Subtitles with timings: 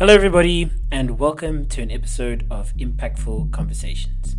[0.00, 4.34] Hello, everybody, and welcome to an episode of Impactful Conversations.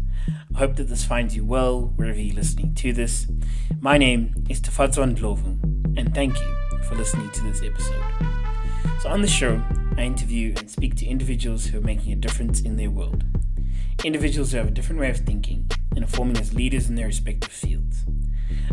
[0.55, 3.27] I hope that this finds you well wherever you're listening to this.
[3.79, 8.03] My name is Tafadzwa Ndlovu, and thank you for listening to this episode.
[9.01, 9.61] So, on the show,
[9.97, 13.23] I interview and speak to individuals who are making a difference in their world,
[14.03, 17.05] individuals who have a different way of thinking and are forming as leaders in their
[17.05, 18.03] respective fields.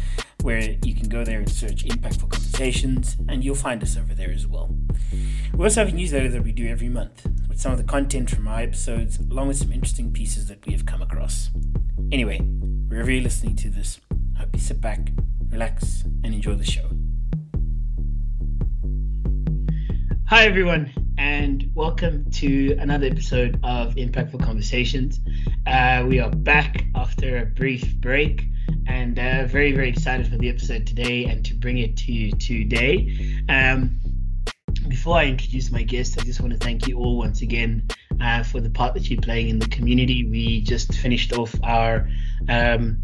[0.42, 4.32] where you can go there and search Impactful Conversations, and you'll find us over there
[4.32, 4.76] as well.
[5.54, 8.30] We also have a newsletter that we do every month with some of the content
[8.30, 11.50] from our episodes, along with some interesting pieces that we have come across.
[12.12, 12.40] Anyway,
[12.88, 14.00] wherever you're listening to this,
[14.36, 15.12] I hope you sit back,
[15.50, 16.90] relax, and enjoy the show.
[20.26, 25.20] Hi, everyone, and welcome to another episode of Impactful Conversations.
[25.68, 28.46] Uh, we are back after a brief break
[28.88, 32.32] and uh, very, very excited for the episode today and to bring it to you
[32.32, 33.44] today.
[33.50, 34.00] Um,
[34.88, 37.86] before I introduce my guest, I just want to thank you all once again
[38.22, 40.26] uh, for the part that you're playing in the community.
[40.26, 42.10] We just finished off our
[42.48, 43.02] um,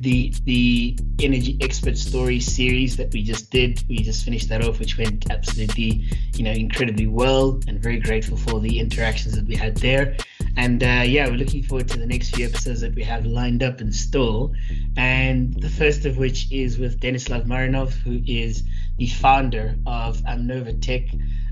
[0.00, 3.82] the the energy expert story series that we just did.
[3.88, 8.36] We just finished that off, which went absolutely, you know, incredibly well, and very grateful
[8.36, 10.16] for the interactions that we had there.
[10.56, 13.62] And uh, yeah, we're looking forward to the next few episodes that we have lined
[13.62, 14.50] up in store.
[14.96, 18.64] And the first of which is with Denislav Marinov, who is
[18.98, 21.02] the founder of Amnova Tech.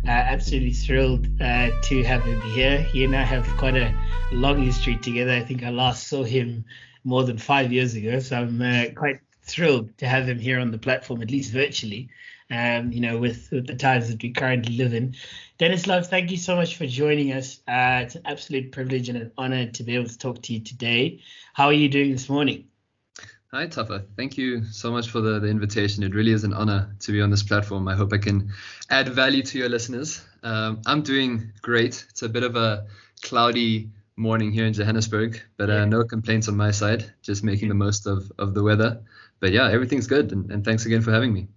[0.05, 2.79] Uh, absolutely thrilled uh, to have him here.
[2.79, 3.93] He and I have quite a
[4.31, 5.33] long history together.
[5.33, 6.65] I think I last saw him
[7.07, 8.19] more than five years ago.
[8.19, 12.11] So I'm uh, quite thrilled to have him here on the platform, at least virtually.
[12.51, 15.17] Um, you know, with, with, the times that we currently live in.
[15.59, 17.59] Denislav, thank you so much for joining us.
[17.67, 20.61] Uh, it's an absolute privilege and an honor to be able to talk to you
[20.61, 21.21] today.
[21.55, 22.69] How are you doing this morning?
[23.53, 24.05] Hi, Tafa.
[24.17, 26.05] Thank you so much for the, the invitation.
[26.05, 27.89] It really is an honor to be on this platform.
[27.89, 28.53] I hope I can
[28.91, 30.25] add value to your listeners.
[30.45, 32.07] Um, I'm doing great.
[32.11, 32.87] It's a bit of a
[33.23, 37.13] cloudy morning here in Johannesburg, but uh, no complaints on my side.
[37.23, 39.03] Just making the most of, of the weather.
[39.41, 40.33] But yeah, everything's good.
[40.33, 41.49] And, and thanks again for having me.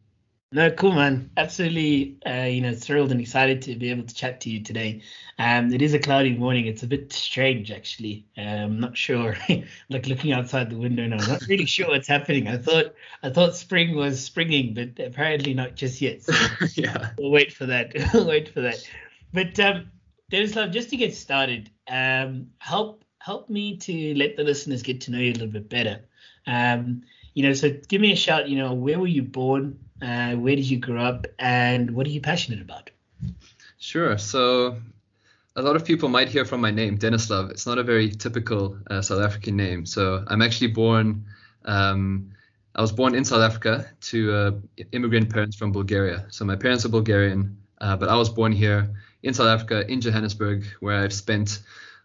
[0.51, 1.29] No, cool, man.
[1.37, 5.03] Absolutely, uh, you know, thrilled and excited to be able to chat to you today.
[5.37, 6.65] Um, it is a cloudy morning.
[6.65, 8.25] It's a bit strange, actually.
[8.35, 9.37] Um, I'm not sure.
[9.89, 12.47] like looking outside the window now, I'm not really sure what's happening.
[12.47, 16.23] I thought I thought spring was springing, but apparently not just yet.
[16.23, 16.33] So
[16.73, 17.93] yeah, we'll wait for that.
[18.13, 18.83] we'll wait for that.
[19.31, 19.91] But um,
[20.29, 25.11] Denislav, just to get started, um, help help me to let the listeners get to
[25.11, 26.01] know you a little bit better.
[26.47, 27.03] Um,
[27.33, 28.47] you know, so give me a shout.
[28.47, 29.79] You know, where were you born?
[30.01, 32.89] Uh, where did you grow up, and what are you passionate about?
[33.79, 34.17] Sure.
[34.17, 34.77] So
[35.55, 37.49] a lot of people might hear from my name, Denislav.
[37.51, 39.85] It's not a very typical uh, South African name.
[39.85, 41.25] So I'm actually born.
[41.65, 42.31] Um,
[42.75, 44.51] I was born in South Africa to uh,
[44.91, 46.27] immigrant parents from Bulgaria.
[46.29, 48.89] So my parents are Bulgarian, uh, but I was born here
[49.23, 51.59] in South Africa, in Johannesburg, where I've spent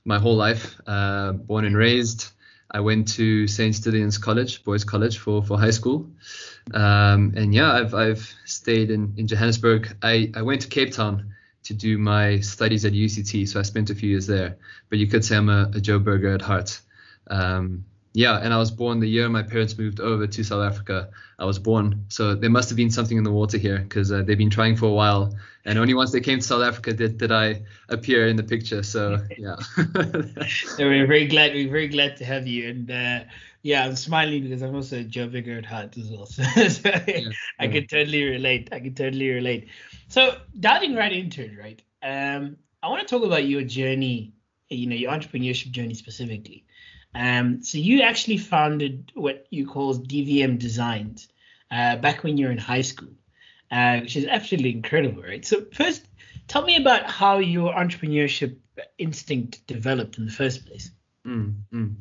[0.05, 0.81] my whole life.
[0.87, 2.31] Uh, born and raised.
[2.71, 3.75] I went to St.
[3.75, 6.11] Stithians College, Boys College, for for high school.
[6.73, 9.97] Um, and yeah, I've I've stayed in in Johannesburg.
[10.03, 13.91] I I went to Cape Town to do my studies at UCT, so I spent
[13.91, 14.57] a few years there.
[14.91, 16.81] But you could say I'm a, a Joburger at heart.
[17.29, 17.85] Um,
[18.17, 21.11] yeah, and I was born the year my parents moved over to South Africa.
[21.37, 24.23] I was born, so there must have been something in the water here because uh,
[24.23, 27.19] they've been trying for a while, and only once they came to South Africa did,
[27.19, 28.85] did I appear in the picture.
[28.85, 29.57] So yeah.
[29.57, 31.55] so we're very glad.
[31.55, 33.21] We're very glad to have you, and uh,
[33.63, 36.27] yeah, I'm smiling because I'm also a Joburger at heart as well.
[36.27, 37.73] So, so yeah, I yeah.
[37.73, 38.69] can totally relate.
[38.71, 39.71] I can totally relate.
[40.07, 41.83] So diving right into it, right?
[42.01, 44.35] Um, I want to talk about your journey.
[44.71, 46.65] You know, your entrepreneurship journey specifically.
[47.15, 51.29] Um, so you actually founded what you call DVM Designs
[51.71, 53.11] uh, back when you were in high school,
[53.71, 55.45] uh, which is absolutely incredible, right?
[55.45, 56.05] So first,
[56.49, 58.57] tell me about how your entrepreneurship
[58.99, 60.91] instinct developed in the first place.
[61.27, 61.95] Mm, mm.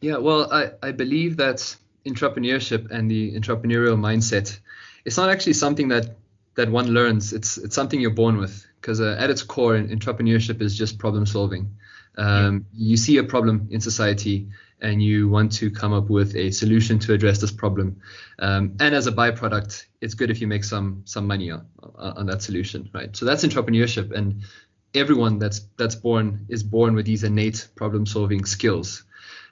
[0.00, 1.76] Yeah, well, I, I believe that
[2.06, 4.58] entrepreneurship and the entrepreneurial mindset,
[5.04, 6.16] it's not actually something that
[6.54, 7.32] that one learns.
[7.32, 11.26] It's it's something you're born with because uh, at its core, entrepreneurship is just problem
[11.26, 11.76] solving.
[12.16, 12.66] Um.
[12.74, 14.48] You see a problem in society
[14.82, 18.00] and you want to come up with a solution to address this problem.
[18.38, 21.66] Um, and as a byproduct, it's good if you make some some money on,
[21.96, 23.14] on that solution, right?
[23.16, 24.42] So that's entrepreneurship, and
[24.94, 29.04] everyone that's that's born is born with these innate problem solving skills.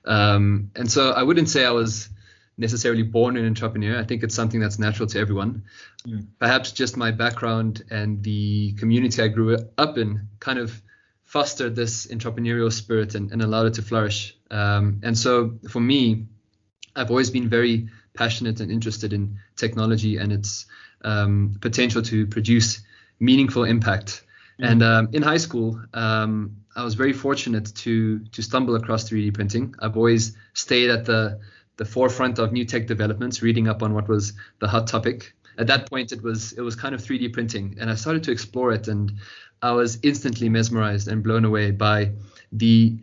[0.04, 2.08] Um, and so I wouldn't say I was
[2.56, 3.98] necessarily born an entrepreneur.
[3.98, 5.64] I think it's something that's natural to everyone.
[6.06, 6.26] Mm.
[6.38, 10.82] Perhaps just my background and the community I grew up in kind of
[11.28, 14.34] fostered this entrepreneurial spirit and, and allowed it to flourish.
[14.50, 16.24] Um, and so for me,
[16.96, 20.64] I've always been very passionate and interested in technology and its
[21.04, 22.80] um, potential to produce
[23.20, 24.24] meaningful impact.
[24.58, 24.70] Mm.
[24.70, 29.34] And um, in high school, um, I was very fortunate to to stumble across 3D
[29.34, 29.74] printing.
[29.80, 31.40] I've always stayed at the
[31.76, 35.34] the forefront of new tech developments, reading up on what was the hot topic.
[35.58, 38.32] At that point, it was it was kind of 3D printing, and I started to
[38.32, 39.12] explore it, and
[39.62, 42.12] I was instantly mesmerized and blown away by
[42.52, 42.98] the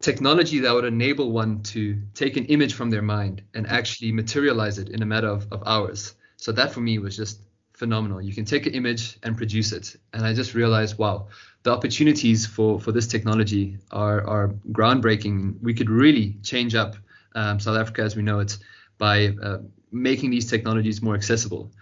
[0.00, 4.78] technology that would enable one to take an image from their mind and actually materialize
[4.78, 6.14] it in a matter of, of hours.
[6.36, 7.40] So that for me was just
[7.72, 8.20] phenomenal.
[8.20, 9.96] You can take an image and produce it.
[10.12, 11.28] And I just realized, wow,
[11.62, 15.60] the opportunities for, for this technology are, are groundbreaking.
[15.62, 16.96] We could really change up
[17.34, 18.58] um, South Africa as we know it
[18.98, 19.58] by uh,
[19.90, 21.72] making these technologies more accessible.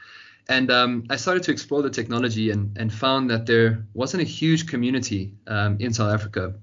[0.49, 4.27] And um, I started to explore the technology and, and found that there wasn't a
[4.27, 6.55] huge community um, in South Africa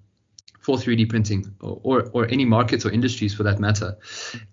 [0.59, 3.97] for 3D printing or, or, or any markets or industries for that matter.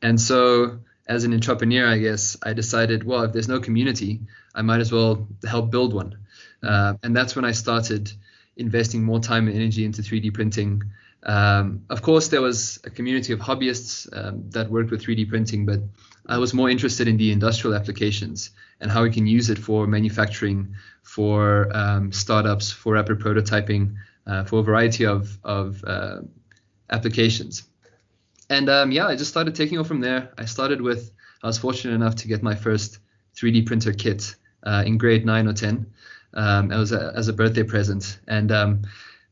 [0.02, 4.20] And so as an entrepreneur, I guess I decided, well, if there's no community,
[4.54, 6.18] I might as well help build one.
[6.62, 8.12] Uh, and that's when I started
[8.56, 10.82] investing more time and energy into 3D printing.
[11.22, 15.66] Um, of course, there was a community of hobbyists um, that worked with 3D printing,
[15.66, 15.80] but
[16.26, 18.50] I was more interested in the industrial applications
[18.80, 23.94] and how we can use it for manufacturing, for um, startups, for rapid prototyping,
[24.26, 26.20] uh, for a variety of, of uh,
[26.90, 27.64] applications.
[28.48, 30.32] And um, yeah, I just started taking off from there.
[30.36, 31.12] I started with,
[31.42, 32.98] I was fortunate enough to get my first
[33.36, 34.34] 3D printer kit
[34.64, 35.86] uh, in grade nine or 10.
[36.34, 38.18] Um, it was a, as a birthday present.
[38.26, 38.82] And um,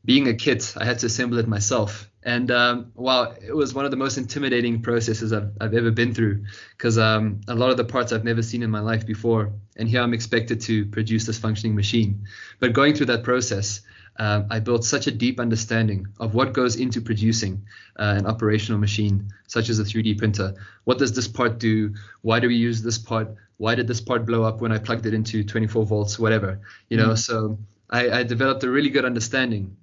[0.04, 2.07] being a kid, I had to assemble it myself.
[2.24, 6.12] And um, wow, it was one of the most intimidating processes I've, I've ever been
[6.12, 6.44] through
[6.76, 9.52] because um, a lot of the parts I've never seen in my life before.
[9.76, 12.26] And here I'm expected to produce this functioning machine.
[12.58, 13.82] But going through that process,
[14.18, 17.62] uh, I built such a deep understanding of what goes into producing
[17.98, 20.54] uh, an operational machine, such as a 3D printer.
[20.84, 21.94] What does this part do?
[22.22, 23.28] Why do we use this part?
[23.58, 26.60] Why did this part blow up when I plugged it into 24 volts, whatever?
[26.88, 27.14] You know, mm-hmm.
[27.14, 27.58] so
[27.90, 29.76] I, I, developed a really good understanding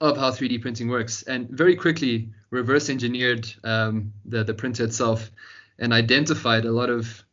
[0.00, 5.30] of how 3D printing works, and very quickly reverse engineered um, the the printer itself,
[5.78, 7.24] and identified a lot of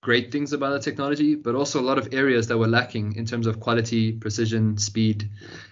[0.00, 3.26] great things about the technology, but also a lot of areas that were lacking in
[3.26, 5.28] terms of quality, precision, speed,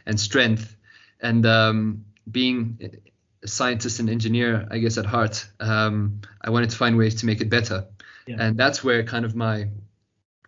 [0.06, 0.76] and strength.
[1.20, 3.00] And um, being
[3.42, 7.26] a scientist and engineer, I guess at heart, um, I wanted to find ways to
[7.26, 7.86] make it better.
[8.26, 8.36] Yeah.
[8.40, 9.68] And that's where kind of my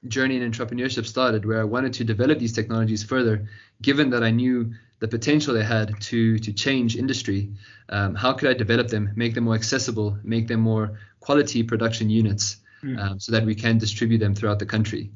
[0.09, 3.49] journey in entrepreneurship started, where I wanted to develop these technologies further,
[3.81, 7.51] given that I knew the potential they had to to change industry.
[7.89, 12.11] Um, how could I develop them, make them more accessible, make them more quality production
[12.11, 12.57] units?
[12.83, 12.99] mm.
[12.99, 15.11] um, so that we can distribute them throughout the country.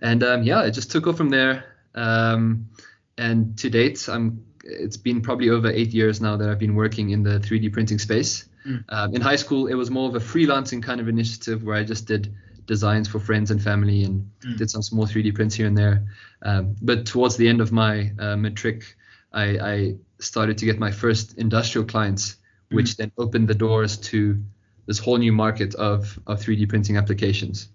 [0.00, 1.64] And um, yeah, it just took off from there.
[1.94, 2.68] Um,
[3.16, 7.10] and to date, I'm it's been probably over eight years now that I've been working
[7.10, 8.48] in the 3D printing space.
[8.66, 8.84] Mm.
[8.88, 11.84] Um, in high school, it was more of a freelancing kind of initiative where I
[11.84, 12.34] just did
[12.66, 14.56] designs for friends and family and mm.
[14.56, 16.06] did some small 3D prints here and there.
[16.40, 18.96] Um, but towards the end of my uh, matric,
[19.34, 22.36] I, I, started to get my first industrial clients,
[22.70, 22.96] which mm.
[22.96, 24.40] then opened the doors to
[24.86, 27.68] this whole new market of of 3D printing applications.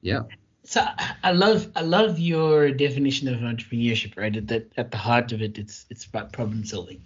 [0.00, 0.22] Yeah.
[0.64, 0.84] So
[1.24, 4.46] I love I love your definition of entrepreneurship, right?
[4.46, 7.02] That at the heart of it, it's it's about problem solving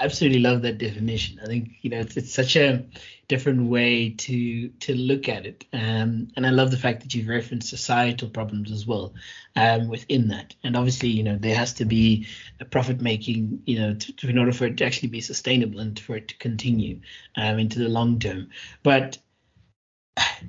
[0.00, 1.38] absolutely love that definition.
[1.42, 2.84] I think you know it's, it's such a
[3.28, 7.28] different way to to look at it, um, and I love the fact that you've
[7.28, 9.14] referenced societal problems as well
[9.56, 10.54] um, within that.
[10.64, 12.26] And obviously, you know there has to be
[12.60, 15.80] a profit making, you know, to, to, in order for it to actually be sustainable
[15.80, 17.00] and for it to continue
[17.36, 18.48] um, into the long term.
[18.82, 19.18] But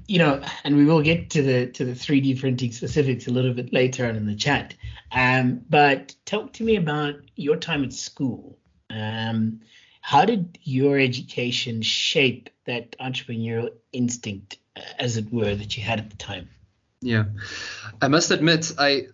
[0.08, 3.54] you know, and we will get to the to the 3D printing specifics a little
[3.54, 4.74] bit later on in the chat.
[5.12, 8.58] Um, but talk to me about your time at school
[8.94, 9.62] um,
[10.02, 16.00] how did your education shape that entrepreneurial instinct, uh, as it were, that you had
[16.00, 16.50] at the time?
[17.02, 17.26] Yeah,
[18.02, 19.08] I must admit, I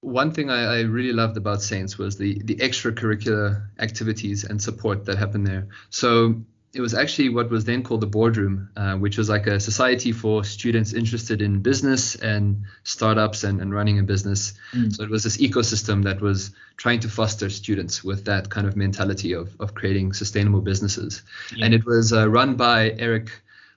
[0.00, 5.04] one thing I, I, really loved about Saints was the the extracurricular activities and support
[5.04, 5.68] that happened there.
[5.90, 9.58] So it was actually what was then called the boardroom, uh, which was like a
[9.58, 14.54] society for students interested in business and startups and, and running a business.
[14.72, 14.94] Mm.
[14.94, 18.76] So it was this ecosystem that was trying to foster students with that kind of
[18.76, 21.22] mentality of, of creating sustainable businesses.
[21.56, 21.64] Yeah.
[21.64, 23.32] And it was uh, run by Eric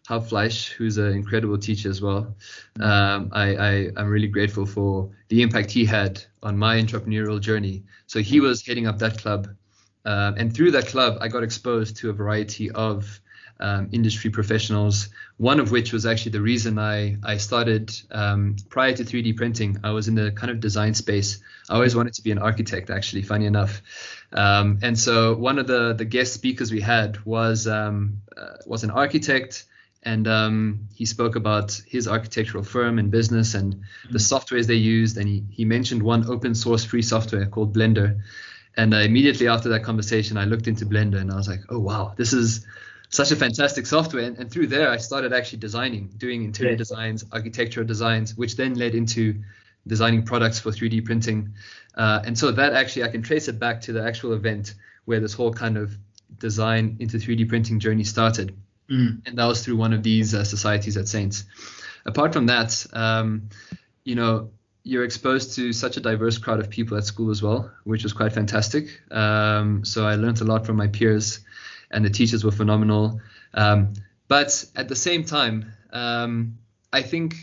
[0.08, 2.36] Hauptfleisch, who's an incredible teacher as well.
[2.78, 2.86] Mm.
[2.86, 7.84] Um, I, I, am really grateful for the impact he had on my entrepreneurial journey.
[8.06, 9.48] So he was heading up that club
[10.06, 13.20] uh, and through that club, I got exposed to a variety of
[13.60, 15.10] um, industry professionals.
[15.38, 19.78] One of which was actually the reason I I started um, prior to 3D printing.
[19.84, 21.40] I was in the kind of design space.
[21.70, 23.22] I always wanted to be an architect, actually.
[23.22, 23.82] Funny enough,
[24.34, 28.84] um, and so one of the the guest speakers we had was um, uh, was
[28.84, 29.66] an architect
[30.06, 34.12] and um, he spoke about his architectural firm and business and mm-hmm.
[34.12, 38.20] the softwares they used and he, he mentioned one open source free software called blender
[38.78, 41.80] and uh, immediately after that conversation i looked into blender and i was like oh
[41.80, 42.66] wow this is
[43.10, 46.78] such a fantastic software and, and through there i started actually designing doing interior yeah.
[46.78, 49.42] designs architectural designs which then led into
[49.86, 51.54] designing products for 3d printing
[51.96, 54.76] uh, and so that actually i can trace it back to the actual event
[55.06, 55.96] where this whole kind of
[56.40, 58.56] design into 3d printing journey started
[58.90, 59.26] Mm.
[59.26, 61.46] And that was through one of these uh, societies at Saints.
[62.06, 63.50] Apart from that, um,
[64.04, 64.52] you know,
[64.84, 68.14] you're exposed to such a diverse crowd of people at school as well, which was
[68.14, 69.02] quite fantastic.
[69.12, 71.40] Um, so I learned a lot from my peers,
[71.90, 73.22] and the teachers were phenomenal.
[73.54, 73.94] Um,
[74.28, 76.58] but at the same time, um,
[76.92, 77.36] I think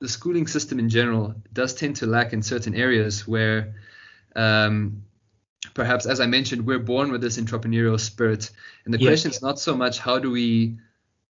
[0.00, 3.74] the schooling system in general does tend to lack in certain areas where
[4.34, 5.04] um,
[5.74, 8.50] perhaps as I mentioned, we're born with this entrepreneurial spirit,
[8.84, 10.76] and the question is not so much how do we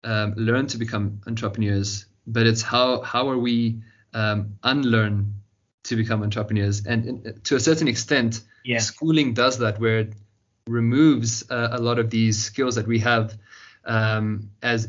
[0.03, 3.83] um, learn to become entrepreneurs, but it's how how are we
[4.15, 5.35] um, unlearn
[5.85, 8.79] to become entrepreneurs, and, and to a certain extent, yeah.
[8.79, 10.15] schooling does that, where it
[10.67, 13.37] removes uh, a lot of these skills that we have
[13.85, 14.89] um, as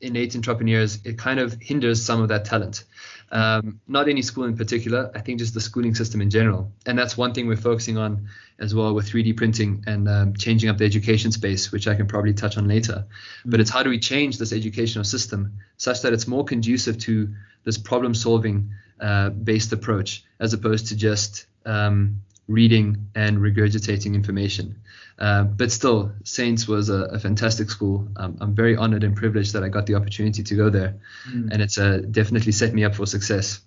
[0.00, 0.98] innate entrepreneurs.
[1.04, 2.84] It kind of hinders some of that talent.
[3.30, 6.72] Um, not any school in particular, I think just the schooling system in general.
[6.86, 10.70] And that's one thing we're focusing on as well with 3D printing and um, changing
[10.70, 13.06] up the education space, which I can probably touch on later.
[13.44, 17.34] But it's how do we change this educational system such that it's more conducive to
[17.68, 24.80] this problem solving uh, based approach as opposed to just um, reading and regurgitating information.
[25.18, 28.08] Uh, but still, Saints was a, a fantastic school.
[28.16, 30.94] Um, I'm very honored and privileged that I got the opportunity to go there,
[31.30, 31.52] mm.
[31.52, 33.60] and it's uh, definitely set me up for success.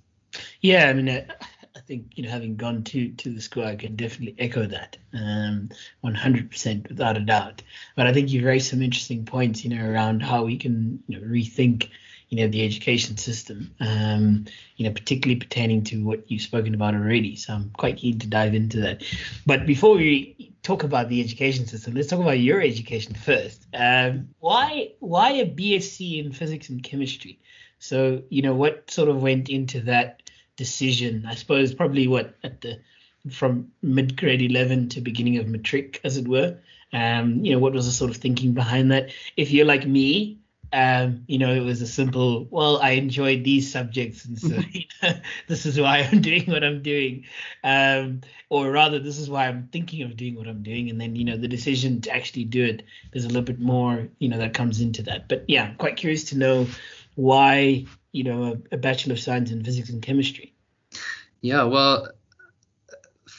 [0.62, 1.27] Yeah, I mean, I,
[1.75, 4.98] I, think you know, having gone to to the school, I can definitely echo that,
[5.13, 5.70] um,
[6.03, 7.62] 100% without a doubt.
[7.96, 11.20] But I think you raised some interesting points, you know, around how we can you
[11.20, 11.89] know, rethink
[12.32, 14.46] you know the education system um,
[14.78, 17.36] you know particularly pertaining to what you've spoken about already.
[17.36, 19.04] So i'm quite keen to dive into that.
[19.46, 23.68] But before we talk about the education system let's talk about your education first.
[23.74, 27.40] Um, why why a bsc in physics and chemistry?
[27.80, 30.24] So you know what sort of went into that
[30.56, 31.26] decision?
[31.28, 32.80] I suppose probably what at the
[33.30, 36.58] from mid grade 11 to beginning of matric as it were.
[36.94, 39.12] Um, you know what was the sort of thinking behind that?
[39.36, 40.40] If you're like me
[40.74, 44.86] um, you know, it was a simple, well, I enjoyed these subjects, and so you
[45.04, 45.13] know,
[45.48, 47.25] this is why I'm doing what I'm doing.
[47.63, 50.90] Um, or rather, this is why I'm thinking of doing what I'm doing.
[50.90, 54.08] And then, you know, the decision to actually do it, there's a little bit more,
[54.20, 55.28] you know, that comes into that.
[55.28, 56.68] But yeah, I'm quite curious to know
[57.16, 60.54] why, you know, a, a Bachelor of Science in Physics and Chemistry.
[61.42, 62.10] Yeah, well,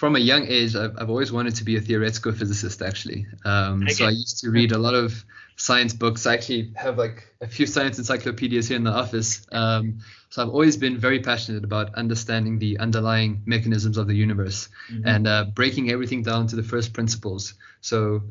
[0.03, 3.25] from a young age, I've, I've always wanted to be a theoretical physicist, actually.
[3.45, 3.89] Um.
[3.89, 6.27] So I used to read a lot of science books.
[6.27, 9.47] I actually have like a few science encyclopedias here in the office.
[9.53, 14.69] Um, so I've always been very passionate about understanding the underlying mechanisms of the universe
[14.91, 15.07] mm-hmm.
[15.07, 17.55] and uh, breaking everything down to the first principles.
[17.81, 18.25] So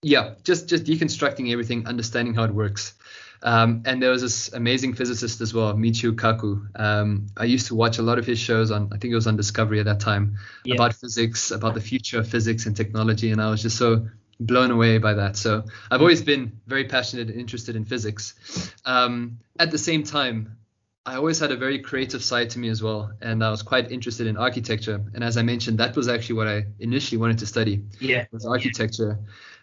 [0.00, 2.94] yeah, just just deconstructing everything, understanding how it works.
[3.42, 6.68] Um, and there was this amazing physicist as well, Michio Kaku.
[6.78, 9.26] Um, I used to watch a lot of his shows on, I think it was
[9.26, 10.74] on Discovery at that time, yeah.
[10.74, 13.32] about physics, about the future of physics and technology.
[13.32, 14.06] And I was just so
[14.40, 15.36] blown away by that.
[15.36, 18.72] So I've always been very passionate and interested in physics.
[18.84, 20.56] Um, at the same time,
[21.06, 23.90] I always had a very creative side to me as well, and I was quite
[23.90, 25.02] interested in architecture.
[25.14, 27.84] And as I mentioned, that was actually what I initially wanted to study.
[28.00, 29.18] Yeah, was architecture.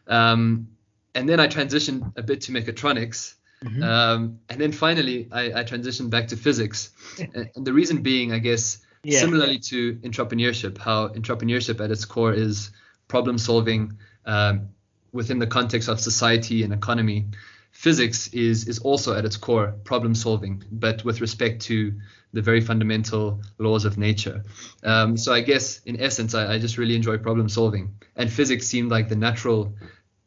[0.07, 0.69] Um,
[1.13, 3.35] and then I transitioned a bit to mechatronics.
[3.63, 3.83] Mm-hmm.
[3.83, 6.91] Um, and then finally, I, I, transitioned back to physics.
[7.19, 9.19] and, and, the reason being, I guess, yeah.
[9.19, 12.69] similarly to entrepreneurship, how entrepreneurship at its core is
[13.07, 14.69] problem solving, um,
[15.11, 17.25] within the context of society and economy,
[17.71, 21.93] physics is is also at its core problem solving, but with respect to
[22.33, 24.43] the very fundamental laws of nature.
[24.83, 28.67] Um, so I guess in essence, I, I, just really enjoy problem solving, and physics
[28.67, 29.73] seemed like the natural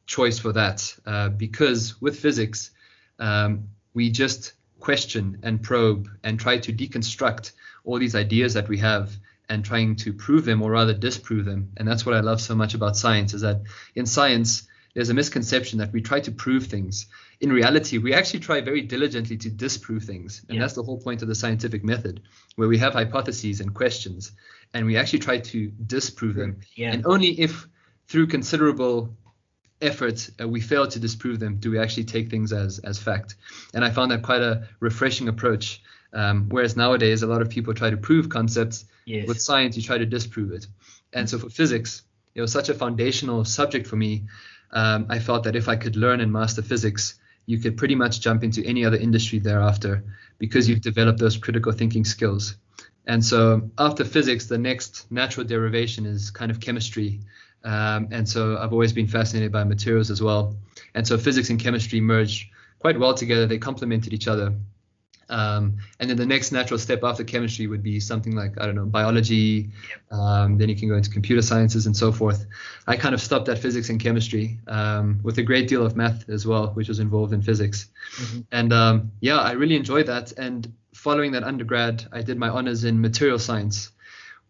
[0.06, 2.70] choice for that uh, because with physics,
[3.20, 7.52] um, we just question and probe and try to deconstruct
[7.84, 9.16] all these ideas that we have
[9.48, 11.70] and trying to prove them or rather disprove them.
[11.76, 13.62] And that's what I love so much about science is that
[13.94, 17.06] in science, there's a misconception that we try to prove things.
[17.40, 20.42] In reality, we actually try very diligently to disprove things.
[20.48, 20.62] And yeah.
[20.62, 22.22] that's the whole point of the scientific method,
[22.56, 24.32] where we have hypotheses and questions,
[24.74, 26.60] and we actually try to disprove them.
[26.74, 26.92] Yeah.
[26.92, 27.68] And only if
[28.08, 29.14] through considerable
[29.80, 33.36] effort uh, we fail to disprove them, do we actually take things as as fact?
[33.74, 35.82] And I found that quite a refreshing approach.
[36.12, 38.84] Um, whereas nowadays, a lot of people try to prove concepts.
[39.04, 39.28] Yes.
[39.28, 40.66] With science, you try to disprove it.
[41.12, 42.02] And so for physics,
[42.34, 44.24] it was such a foundational subject for me.
[44.72, 48.20] Um, I felt that if I could learn and master physics, you could pretty much
[48.20, 50.04] jump into any other industry thereafter
[50.38, 52.56] because you've developed those critical thinking skills.
[53.06, 57.20] And so after physics, the next natural derivation is kind of chemistry.
[57.64, 60.56] Um, and so I've always been fascinated by materials as well.
[60.94, 63.46] And so physics and chemistry merged quite well together.
[63.46, 64.54] They complemented each other.
[65.30, 68.74] Um, and then the next natural step after chemistry would be something like, I don't
[68.74, 69.70] know, biology.
[70.10, 72.46] Um, then you can go into computer sciences and so forth.
[72.88, 76.28] I kind of stopped at physics and chemistry um, with a great deal of math
[76.28, 77.86] as well, which was involved in physics.
[78.16, 78.40] Mm-hmm.
[78.50, 80.32] And um, yeah, I really enjoyed that.
[80.32, 83.90] And following that undergrad, I did my honors in material science,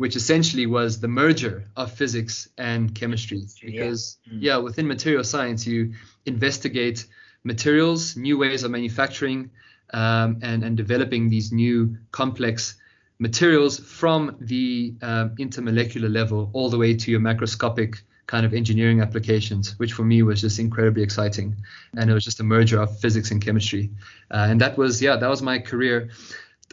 [0.01, 3.43] which essentially was the merger of physics and chemistry.
[3.63, 4.43] Because, yeah, mm-hmm.
[4.43, 5.93] yeah within material science, you
[6.25, 7.05] investigate
[7.45, 9.51] materials, new ways of manufacturing
[9.93, 12.77] um, and, and developing these new complex
[13.19, 19.03] materials from the um, intermolecular level all the way to your macroscopic kind of engineering
[19.03, 21.55] applications, which for me was just incredibly exciting.
[21.95, 23.91] And it was just a merger of physics and chemistry.
[24.31, 26.09] Uh, and that was, yeah, that was my career.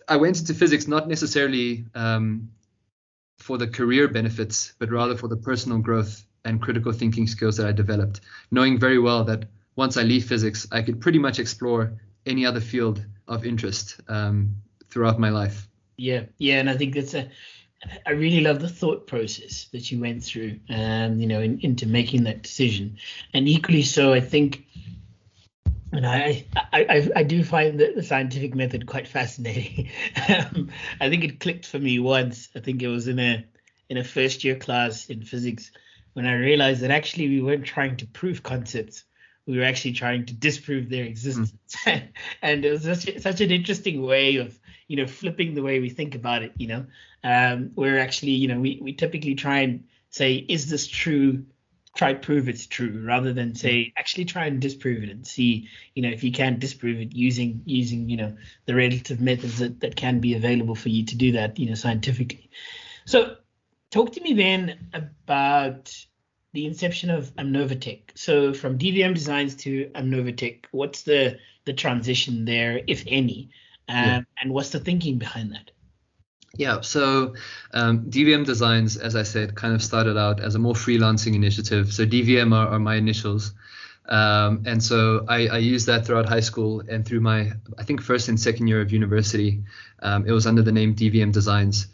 [0.08, 2.52] I went into physics not necessarily um,
[3.48, 7.66] for the career benefits, but rather for the personal growth and critical thinking skills that
[7.66, 8.20] I developed,
[8.52, 9.46] knowing very well that
[9.78, 11.94] once I leave physics, I could pretty much explore
[12.26, 14.54] any other field of interest um,
[14.90, 15.70] throughout my life.
[15.96, 17.30] Yeah, yeah, and I think that's a.
[18.06, 21.88] I really love the thought process that you went through, um, you know, in, into
[21.88, 22.98] making that decision,
[23.34, 24.66] and equally so, I think,
[25.92, 29.90] and I, I, I, do find the, the scientific method quite fascinating.
[30.30, 32.50] um, I think it clicked for me once.
[32.56, 33.46] I think it was in a
[33.90, 35.72] in a first year class in physics
[36.18, 39.04] when I realized that actually we weren't trying to prove concepts,
[39.46, 41.54] we were actually trying to disprove their existence.
[41.86, 42.08] Mm.
[42.42, 44.58] and it was such, such an interesting way of,
[44.88, 46.88] you know, flipping the way we think about it, you know,
[47.24, 51.46] um, where actually, you know, we, we typically try and say, is this true?
[51.98, 55.68] Try to prove it's true rather than say, actually try and disprove it and see,
[55.96, 59.80] you know, if you can disprove it using, using, you know, the relative methods that,
[59.82, 62.50] that can be available for you to do that, you know, scientifically.
[63.06, 63.38] So
[63.90, 65.94] talk to me then about
[66.54, 68.02] the inception of Amnovatech.
[68.16, 73.50] So from DVM Designs to Amnovatech, what's the the transition there, if any,
[73.90, 74.22] um, yeah.
[74.42, 75.72] and what's the thinking behind that?
[76.58, 77.36] Yeah, so
[77.72, 81.94] um, DVM Designs, as I said, kind of started out as a more freelancing initiative.
[81.94, 83.54] So DVM are, are my initials.
[84.10, 88.02] Um, and so I, I, used that throughout high school and through my, I think,
[88.02, 89.64] first and second year of university.
[90.00, 91.88] Um, it was under the name DVM Designs.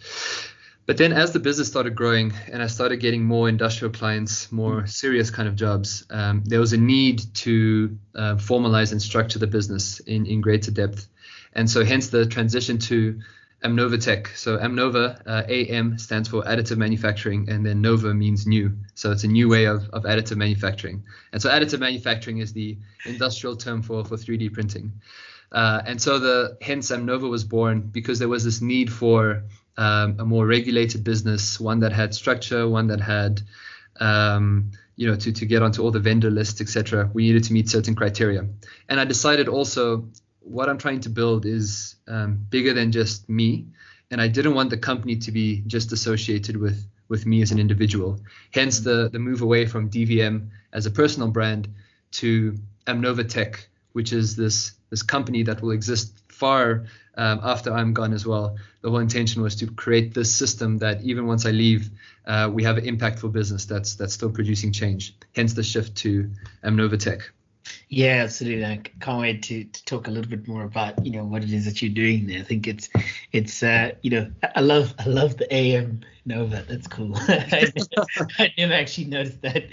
[0.86, 4.86] But then as the business started growing and I started getting more industrial clients, more
[4.86, 9.48] serious kind of jobs, um, there was a need to uh, formalize and structure the
[9.48, 11.08] business in, in greater depth.
[11.54, 13.22] And so hence the transition to
[13.64, 14.36] Amnovatech.
[14.36, 18.78] So Amnova, uh, AM stands for additive manufacturing, and then Nova means new.
[18.94, 21.04] So it's a new way of, of additive manufacturing.
[21.32, 24.92] And so additive manufacturing is the industrial term for, for 3D printing.
[25.52, 29.44] Uh, and so the hence Amnova was born because there was this need for
[29.78, 33.42] um, a more regulated business, one that had structure, one that had,
[34.00, 37.10] um, you know, to, to get onto all the vendor lists, etc.
[37.14, 38.46] We needed to meet certain criteria.
[38.90, 40.10] And I decided also
[40.44, 43.68] what I'm trying to build is um, bigger than just me.
[44.12, 47.60] And I didn't want the company to be just associated with with me as an
[47.60, 48.20] individual.
[48.52, 51.68] Hence the the move away from DVM as a personal brand
[52.12, 57.94] to Amnova Tech, which is this this company that will exist far um, after I'm
[57.94, 58.58] gone as well.
[58.82, 61.90] The whole intention was to create this system that even once I leave,
[62.26, 65.16] uh, we have an impactful business that's that's still producing change.
[65.36, 66.30] Hence the shift to
[66.64, 67.32] Amnova Tech.
[67.90, 68.66] Yeah, absolutely.
[68.66, 71.52] I can't wait to, to talk a little bit more about you know what it
[71.52, 72.40] is that you're doing there.
[72.40, 72.90] I think it's
[73.32, 76.66] it's uh, you know I love I love the AM Nova.
[76.68, 77.14] That's cool.
[77.28, 79.66] I, never, I, never, actually noticed that.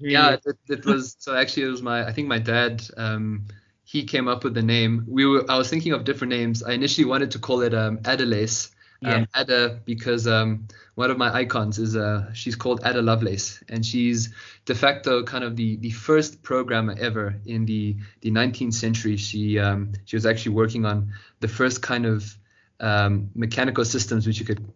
[0.00, 3.46] Really yeah, it, it, was so actually it was my I think my dad um,
[3.84, 5.04] he came up with the name.
[5.06, 6.62] We were I was thinking of different names.
[6.62, 8.70] I initially wanted to call it um, Adelace.
[9.02, 9.42] Um, yeah.
[9.42, 14.34] Ada because um, one of my icons is uh, she's called Ada Lovelace and she's
[14.66, 19.16] de facto kind of the, the first programmer ever in the, the 19th century.
[19.16, 22.36] She um, she was actually working on the first kind of
[22.78, 24.66] um, mechanical systems which you could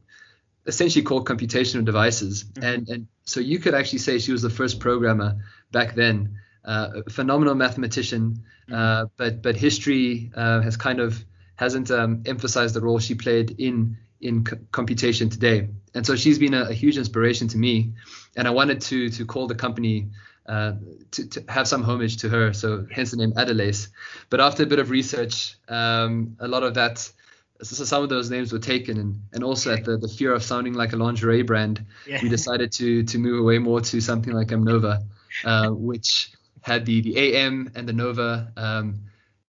[0.67, 2.65] essentially call computational devices mm-hmm.
[2.65, 5.37] and and so you could actually say she was the first programmer
[5.71, 9.05] back then uh, a phenomenal mathematician, uh, mm-hmm.
[9.17, 11.25] but but history uh, has kind of
[11.57, 15.69] hasn't um, emphasized the role she played in in c- computation today.
[15.95, 17.93] And so she's been a, a, huge inspiration to me.
[18.37, 20.09] And I wanted to to call the company
[20.47, 20.73] uh,
[21.13, 22.53] to, to, have some homage to her.
[22.53, 23.89] So hence the name Adelace.
[24.31, 26.99] But after a bit of research, um, a lot of that,
[27.63, 30.43] so some of those names were taken, and, and also at the, the fear of
[30.43, 32.21] sounding like a lingerie brand, yeah.
[32.23, 35.05] we decided to to move away more to something like Amnova,
[35.45, 36.33] uh, which
[36.63, 38.53] had the the AM and the Nova.
[38.57, 39.01] Um,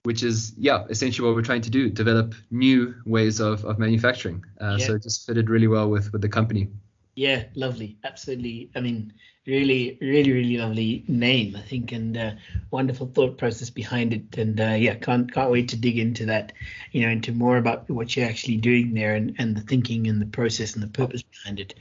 [0.06, 4.44] which is yeah essentially what we're trying to do develop new ways of, of manufacturing.
[4.62, 4.86] Uh, yeah.
[4.86, 6.70] so it just fitted really well with with the company.
[7.16, 7.98] Yeah lovely.
[8.04, 8.70] Absolutely.
[8.76, 9.14] I mean
[9.48, 12.32] really really really lovely name i think and uh,
[12.72, 14.38] wonderful thought process behind it.
[14.38, 16.54] And uh, yeah can't can't wait to dig into that
[16.92, 20.22] you know into more about what you're actually doing there and and the thinking and
[20.22, 21.74] the process and the purpose behind it.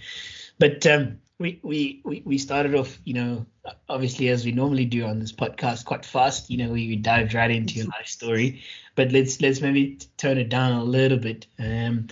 [0.58, 1.18] But um
[1.62, 3.46] we, we, we, started off, you know,
[3.88, 6.50] obviously as we normally do on this podcast, quite fast.
[6.50, 8.62] You know, we, we dived right into your life story,
[8.94, 11.46] but let's let's maybe tone it down a little bit.
[11.58, 12.08] Um,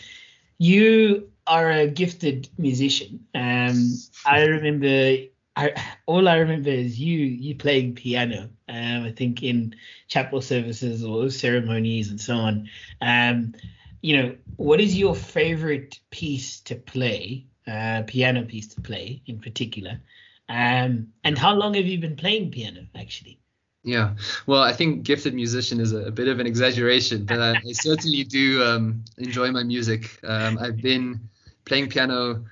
[0.58, 3.26] you are a gifted musician.
[3.34, 3.94] Um,
[4.26, 5.74] I remember, I
[6.06, 8.50] all I remember is you you playing piano.
[8.68, 9.74] Um, I think in
[10.08, 12.68] chapel services or ceremonies and so on.
[13.00, 13.54] Um,
[14.02, 17.46] you know, what is your favorite piece to play?
[17.66, 20.00] Uh, piano piece to play in particular.
[20.48, 23.38] Um, and how long have you been playing piano actually?
[23.84, 24.14] Yeah,
[24.46, 27.72] well, I think gifted musician is a, a bit of an exaggeration, but I, I
[27.72, 30.20] certainly do um, enjoy my music.
[30.22, 31.28] Um, I've been
[31.64, 32.44] playing piano,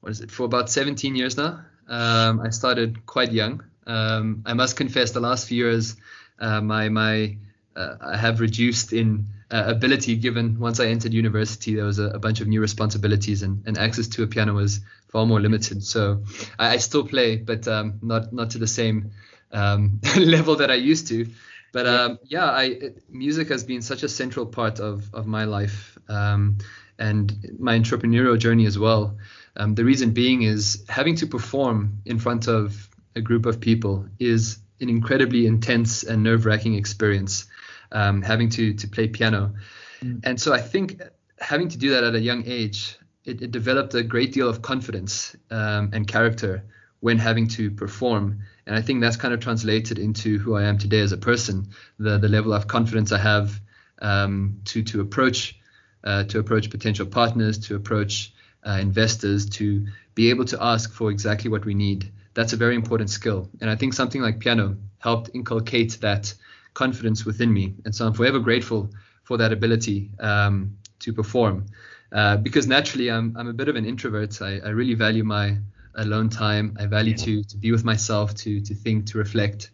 [0.00, 1.64] what is it, for about 17 years now.
[1.88, 3.64] Um, I started quite young.
[3.86, 5.96] Um, I must confess, the last few years,
[6.38, 7.36] uh, my my
[7.74, 11.74] uh, I have reduced in uh, ability given once I entered university.
[11.74, 14.80] There was a, a bunch of new responsibilities and, and, access to a piano was
[15.08, 15.82] far more limited.
[15.82, 16.22] So
[16.58, 19.10] I, I still play, but um, not not to the same
[19.52, 21.26] um, level that I used to.
[21.72, 25.44] But um, yeah, I it, music has been such a central part of of my
[25.44, 26.58] life um,
[26.98, 29.18] and my entrepreneurial journey as well.
[29.56, 34.06] Um, the reason being is having to perform in front of a group of people
[34.20, 37.46] is an incredibly intense and nerve-wracking experience
[37.92, 39.54] um, having to to play piano.
[40.02, 40.20] Mm.
[40.24, 41.00] And so I think
[41.38, 44.62] having to do that at a young age, it, it developed a great deal of
[44.62, 46.64] confidence um, and character
[47.00, 48.40] when having to perform.
[48.66, 51.70] And I think that's kind of translated into who I am today as a person.
[51.98, 53.60] The the level of confidence I have
[54.00, 55.58] um, to to approach
[56.04, 58.32] uh, to approach potential partners, to approach
[58.66, 62.12] uh, investors, to be able to ask for exactly what we need.
[62.34, 63.48] That's a very important skill.
[63.60, 66.34] And I think something like piano helped inculcate that
[66.74, 67.74] confidence within me.
[67.84, 68.90] And so I'm forever grateful
[69.24, 71.66] for that ability um, to perform.
[72.12, 74.42] Uh, because naturally, I'm, I'm a bit of an introvert.
[74.42, 75.56] I, I really value my
[75.94, 76.76] alone time.
[76.78, 79.70] I value to, to be with myself, to, to think, to reflect.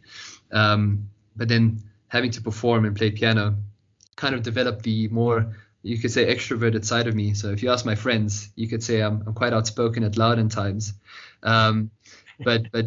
[0.53, 3.57] Um, but then having to perform and play piano
[4.17, 7.35] kind of developed the more, you could say, extroverted side of me.
[7.35, 10.39] So if you ask my friends, you could say I'm, I'm quite outspoken at loud
[10.39, 10.95] in times.
[11.43, 11.91] Um,
[12.45, 12.87] but but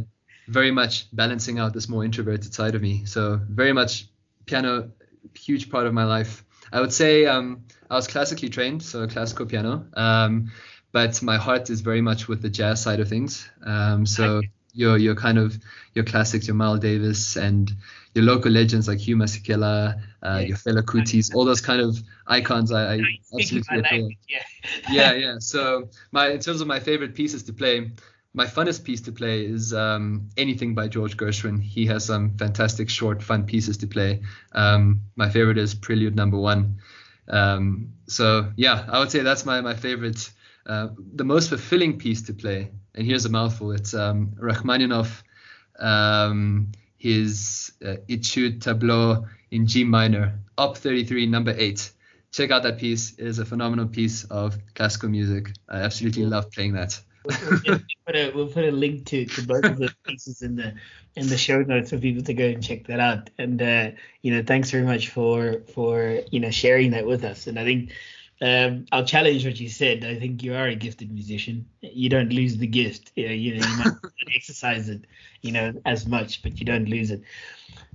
[0.50, 3.06] very much balancing out this more introverted side of me.
[3.06, 4.08] So very much
[4.46, 4.92] piano,
[5.36, 6.44] huge part of my life.
[6.72, 10.52] I would say um, I was classically trained, so classical piano, um,
[10.92, 13.48] but my heart is very much with the jazz side of things.
[13.66, 14.42] Um, so
[14.74, 15.58] your your kind of
[15.94, 17.72] your classics, your Miles Davis and
[18.14, 22.72] your local legends like Hugh Masekela, uh, your Fela Kutis, all those kind of icons.
[22.72, 23.02] I, I
[23.34, 24.10] absolutely adore.
[24.28, 24.44] Yeah.
[24.90, 25.36] yeah, yeah.
[25.40, 27.92] So my in terms of my favorite pieces to play,
[28.34, 31.62] my funnest piece to play is um, anything by George Gershwin.
[31.62, 34.22] He has some fantastic short, fun pieces to play.
[34.54, 36.78] Um, my favorite is Prelude Number One.
[37.28, 40.32] Um, so yeah, I would say that's my my favorite.
[40.66, 43.72] Uh, the most fulfilling piece to play, and here's a mouthful.
[43.72, 45.24] It's um, Rachmaninoff,
[45.80, 51.92] um, his uh, Etude Tableau in G minor, Op 33, number eight.
[52.32, 53.14] Check out that piece.
[53.18, 55.50] It is a phenomenal piece of classical music.
[55.68, 59.66] I absolutely love playing that we'll, put a, we'll put a link to, to both
[59.66, 60.74] of the pieces in the
[61.16, 63.30] in the show notes for people to go and check that out.
[63.38, 67.48] And uh, you know, thanks very much for for you know sharing that with us.
[67.48, 67.92] And I think
[68.42, 70.06] um, I'll challenge what you said.
[70.06, 71.66] I think you are a gifted musician.
[71.82, 73.12] You don't lose the gift.
[73.16, 73.94] You know, you, know, you might
[74.36, 75.06] exercise it,
[75.42, 77.22] you know, as much, but you don't lose it.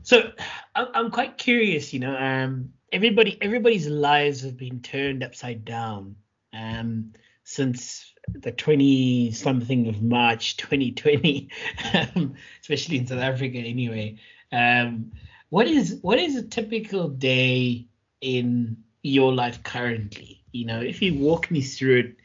[0.03, 0.33] So
[0.75, 1.95] I'm quite curious.
[1.95, 6.17] You know, um, everybody everybody's lives have been turned upside down
[6.53, 11.49] um, since the 20 something of March 2020,
[11.95, 14.19] um, especially in South Africa anyway.
[14.53, 15.13] Um,
[15.51, 17.87] what is what is a typical day
[18.21, 20.43] in your life currently?
[20.53, 22.17] You know, if you walk me through it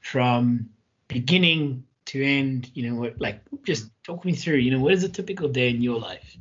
[0.00, 0.70] from
[1.08, 5.04] beginning to end, you know, what like just talk me through, you know, what is
[5.04, 6.36] a typical day in your life?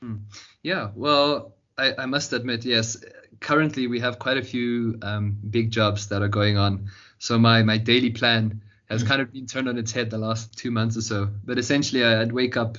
[0.00, 0.16] Hmm.
[0.62, 2.96] Yeah, well, I, I must admit, yes,
[3.40, 6.90] currently we have quite a few um, big jobs that are going on.
[7.20, 10.56] So my my daily plan has kind of been turned on its head the last
[10.56, 11.28] two months or so.
[11.44, 12.78] But essentially, I'd wake up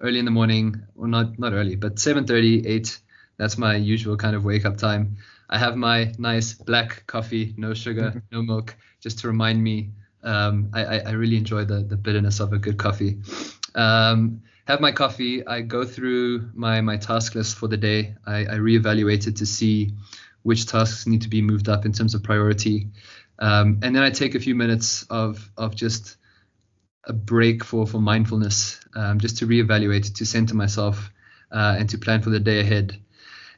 [0.00, 3.00] early in the morning, or not not early, but 7:30, 8.
[3.36, 5.16] That's my usual kind of wake up time.
[5.48, 8.18] I have my nice black coffee, no sugar, mm-hmm.
[8.30, 9.90] no milk, just to remind me.
[10.22, 13.18] Um, I, I really enjoy the the bitterness of a good coffee.
[13.74, 15.44] Um, have my coffee.
[15.44, 18.14] I go through my my task list for the day.
[18.24, 19.94] I, I reevaluate it to see
[20.42, 22.88] which tasks need to be moved up in terms of priority.
[23.40, 26.16] Um, and then I take a few minutes of of just
[27.04, 31.10] a break for for mindfulness, um, just to reevaluate, to center myself,
[31.50, 33.00] uh, and to plan for the day ahead.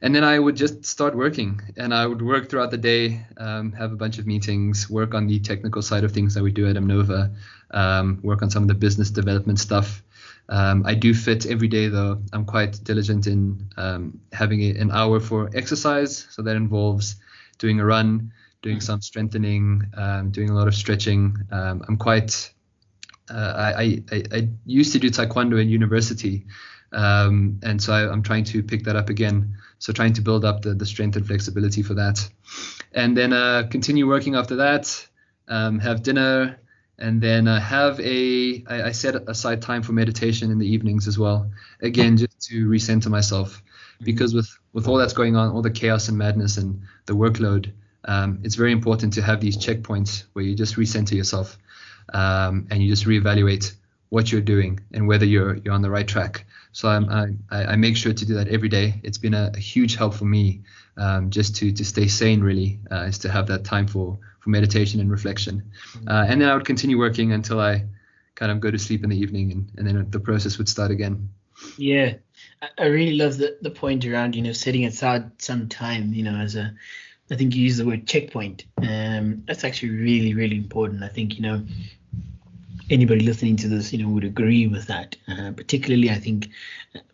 [0.00, 3.72] And then I would just start working, and I would work throughout the day, um,
[3.72, 6.68] have a bunch of meetings, work on the technical side of things that we do
[6.68, 7.32] at Amnova,
[7.70, 10.02] um, work on some of the business development stuff.
[10.48, 12.20] Um, I do fit every day though.
[12.32, 17.16] I'm quite diligent in um, having an hour for exercise, so that involves
[17.58, 18.32] doing a run,
[18.62, 21.36] doing some strengthening, um, doing a lot of stretching.
[21.50, 22.52] Um, I'm quite.
[23.28, 26.46] Uh, I, I, I used to do taekwondo in university,
[26.92, 29.56] um, and so I, am trying to pick that up again.
[29.78, 32.28] So trying to build up the, the strength and flexibility for that,
[32.92, 35.08] and then uh, continue working after that.
[35.48, 36.58] Um, have dinner,
[36.98, 41.08] and then uh, have a I, I set aside time for meditation in the evenings
[41.08, 41.50] as well.
[41.80, 44.04] Again, just to recenter myself, mm-hmm.
[44.04, 47.72] because with with all that's going on, all the chaos and madness and the workload,
[48.04, 51.58] um, it's very important to have these checkpoints where you just recenter yourself
[52.12, 53.74] um, and you just reevaluate
[54.08, 56.44] what you're doing and whether you're you're on the right track.
[56.72, 59.00] So I, I make sure to do that every day.
[59.02, 60.62] It's been a, a huge help for me
[60.96, 62.42] um, just to to stay sane.
[62.42, 65.70] Really, uh, is to have that time for for meditation and reflection.
[66.06, 67.86] Uh, and then I would continue working until I
[68.34, 70.90] kind of go to sleep in the evening, and, and then the process would start
[70.90, 71.30] again.
[71.78, 72.14] Yeah,
[72.78, 76.36] I really love the the point around you know setting aside some time, you know,
[76.36, 76.74] as a
[77.30, 78.64] I think you use the word checkpoint.
[78.76, 81.02] Um, that's actually really, really important.
[81.02, 81.62] I think, you know,
[82.90, 85.16] anybody listening to this, you know, would agree with that.
[85.28, 86.50] Uh, particularly, I think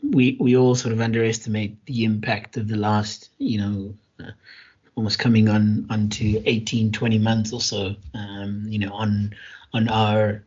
[0.03, 4.33] we we all sort of underestimate the impact of the last, you know, uh,
[4.97, 9.35] almost coming on onto 18, 20 months or so, um, you know, on
[9.73, 10.43] on our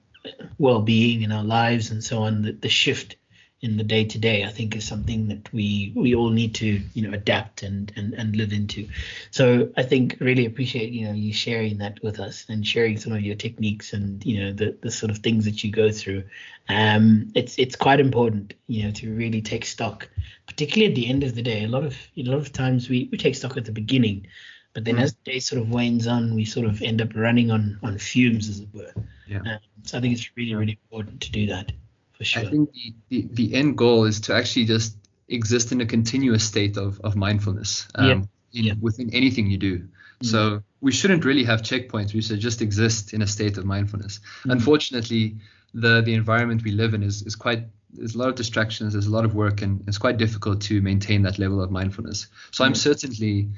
[0.59, 2.41] well-being and our lives and so on.
[2.41, 3.15] The, the shift
[3.61, 6.81] in the day to day, I think is something that we we all need to
[6.93, 8.87] you know adapt and and and live into.
[9.29, 13.13] So I think really appreciate you know you sharing that with us and sharing some
[13.13, 16.23] of your techniques and you know the the sort of things that you go through.
[16.69, 20.09] Um, it's it's quite important you know to really take stock,
[20.47, 21.63] particularly at the end of the day.
[21.63, 24.27] A lot of a lot of times we we take stock at the beginning.
[24.73, 25.01] But then, mm.
[25.01, 27.99] as the day sort of wanes on, we sort of end up running on on
[27.99, 28.93] fumes, as it were.
[29.27, 29.39] Yeah.
[29.39, 31.73] Um, so I think it's really, really important to do that
[32.21, 32.43] for sure.
[32.43, 34.95] I think the, the, the end goal is to actually just
[35.27, 38.13] exist in a continuous state of, of mindfulness um, yeah.
[38.13, 38.73] In, yeah.
[38.79, 39.79] within anything you do.
[39.79, 39.87] Mm.
[40.21, 42.13] So we shouldn't really have checkpoints.
[42.13, 44.19] We should just exist in a state of mindfulness.
[44.45, 44.51] Mm.
[44.51, 45.37] Unfortunately,
[45.73, 48.93] the the environment we live in is is quite there's a lot of distractions.
[48.93, 52.27] There's a lot of work, and it's quite difficult to maintain that level of mindfulness.
[52.51, 52.67] So mm.
[52.67, 53.49] I'm certainly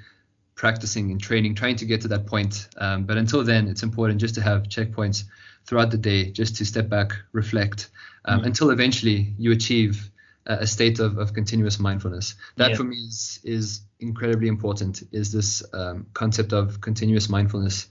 [0.56, 2.68] practicing and training, trying to get to that point.
[2.78, 5.24] Um, but until then, it's important just to have checkpoints
[5.66, 7.90] throughout the day, just to step back, reflect,
[8.26, 8.48] um, mm-hmm.
[8.48, 10.10] until eventually you achieve
[10.46, 12.36] a state of, of continuous mindfulness.
[12.58, 12.78] That yeah.
[12.78, 15.04] for me is is incredibly important.
[15.12, 17.88] Is this um, concept of continuous mindfulness?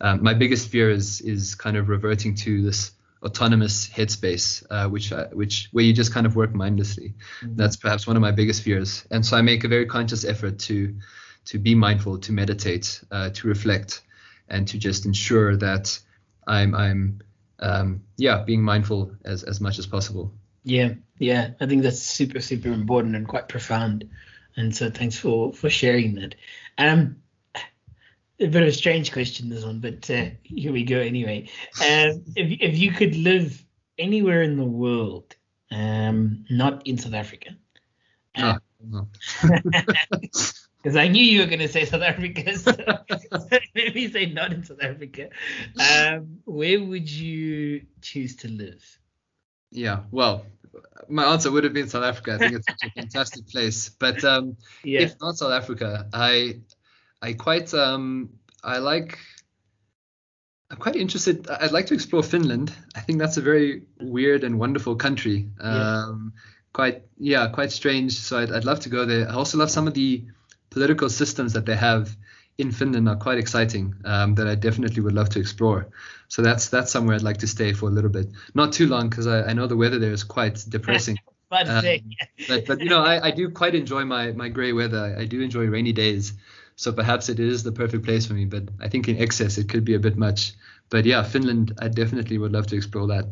[0.00, 5.12] Um, my biggest fear is is kind of reverting to this autonomous headspace, uh, which
[5.12, 7.14] uh, which where you just kind of work mindlessly.
[7.40, 7.56] Mm-hmm.
[7.56, 10.58] That's perhaps one of my biggest fears, and so I make a very conscious effort
[10.60, 10.94] to
[11.46, 14.02] to be mindful, to meditate, uh, to reflect,
[14.48, 15.98] and to just ensure that
[16.46, 17.20] I'm I'm
[17.58, 20.32] um, yeah, being mindful as as much as possible.
[20.64, 24.08] Yeah, yeah, I think that's super super important and quite profound.
[24.56, 26.34] And so thanks for for sharing that.
[26.78, 27.16] Um,
[28.40, 31.48] a bit of a strange question this one, but uh, here we go anyway.
[31.80, 33.64] Um, if if you could live
[33.98, 35.36] anywhere in the world,
[35.70, 37.50] um, not in South Africa.
[38.34, 38.58] Uh,
[38.94, 39.08] oh,
[40.82, 42.58] because I knew you were going to say South Africa.
[42.58, 45.28] So maybe say not in South Africa.
[45.78, 48.82] Um, where would you choose to live?
[49.70, 50.44] Yeah, well,
[51.08, 52.34] my answer would have been South Africa.
[52.34, 53.88] I think it's such a fantastic place.
[53.88, 55.00] But um, yeah.
[55.00, 56.60] if not South Africa, I
[57.20, 58.30] I quite um
[58.62, 59.18] I like
[60.70, 61.48] I'm quite interested.
[61.48, 62.72] I'd like to explore Finland.
[62.94, 65.48] I think that's a very weird and wonderful country.
[65.60, 66.40] Um, yeah.
[66.72, 68.14] Quite yeah, quite strange.
[68.14, 69.28] So I'd, I'd love to go there.
[69.28, 70.24] I also love some of the
[70.72, 72.16] political systems that they have
[72.58, 75.88] in Finland are quite exciting um, that I definitely would love to explore.
[76.28, 79.08] So that's that's somewhere I'd like to stay for a little bit, not too long
[79.08, 81.18] because I, I know the weather there is quite depressing.
[81.52, 81.84] um,
[82.48, 85.14] but but you know I, I do quite enjoy my my gray weather.
[85.18, 86.32] I do enjoy rainy days,
[86.76, 88.46] so perhaps it is the perfect place for me.
[88.46, 90.54] But I think in excess it could be a bit much.
[90.88, 93.26] But yeah, Finland I definitely would love to explore that.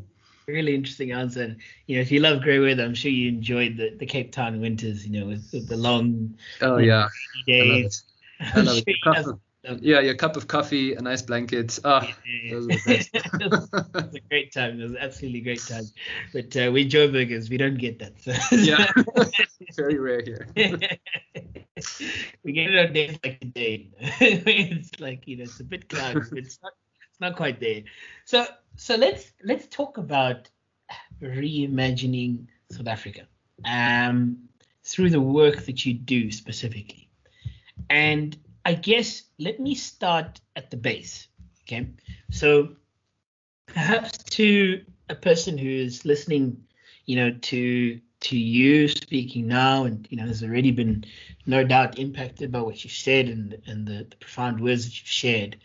[0.50, 1.42] Really interesting answer.
[1.42, 4.32] And, you know, if you love grey weather, I'm sure you enjoyed the, the Cape
[4.32, 5.06] Town winters.
[5.06, 7.08] You know, with, with the long oh yeah
[7.46, 8.04] days.
[8.40, 8.96] I love it.
[9.04, 9.40] I love it.
[9.82, 11.78] Yeah, your cup of coffee, a nice blanket.
[11.84, 13.10] Ah, oh, yeah, those are the best.
[13.12, 14.80] it was a great time.
[14.80, 15.84] It was absolutely great time.
[16.32, 18.18] But uh, we Joburgers, we don't get that.
[18.22, 18.32] So.
[18.56, 18.90] yeah,
[19.76, 20.48] very rare here.
[22.42, 23.90] we get it on days like today.
[23.98, 26.72] it's like you know, it's a bit cloudy, but it's not,
[27.10, 27.82] it's not quite there.
[28.24, 30.48] So, so let's let's talk about
[31.22, 33.26] reimagining South Africa
[33.64, 34.48] um,
[34.84, 37.08] through the work that you do specifically,
[37.88, 41.28] and I guess let me start at the base.
[41.62, 41.88] Okay.
[42.30, 42.70] So
[43.66, 46.64] perhaps to a person who is listening,
[47.06, 51.04] you know, to to you speaking now and you know has already been
[51.46, 55.08] no doubt impacted by what you've said and and the, the profound words that you've
[55.08, 55.56] shared,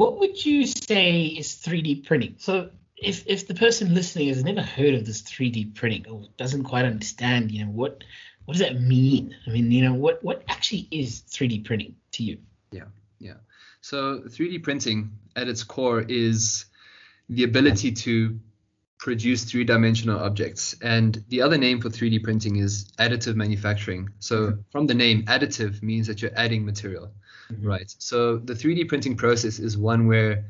[0.00, 2.36] what would you say is 3D printing?
[2.38, 6.64] So if if the person listening has never heard of this 3D printing or doesn't
[6.64, 8.02] quite understand, you know, what
[8.46, 9.36] what does that mean?
[9.46, 12.38] I mean, you know, what what actually is 3D printing to you?
[12.72, 13.40] Yeah, yeah.
[13.82, 16.64] So 3D printing at its core is
[17.28, 18.40] the ability to
[19.00, 20.76] produce three-dimensional objects.
[20.82, 24.10] And the other name for 3D printing is additive manufacturing.
[24.20, 24.60] So mm-hmm.
[24.70, 27.10] from the name, additive means that you're adding material,
[27.50, 27.66] mm-hmm.
[27.66, 27.94] right?
[27.98, 30.44] So the 3D printing process is one where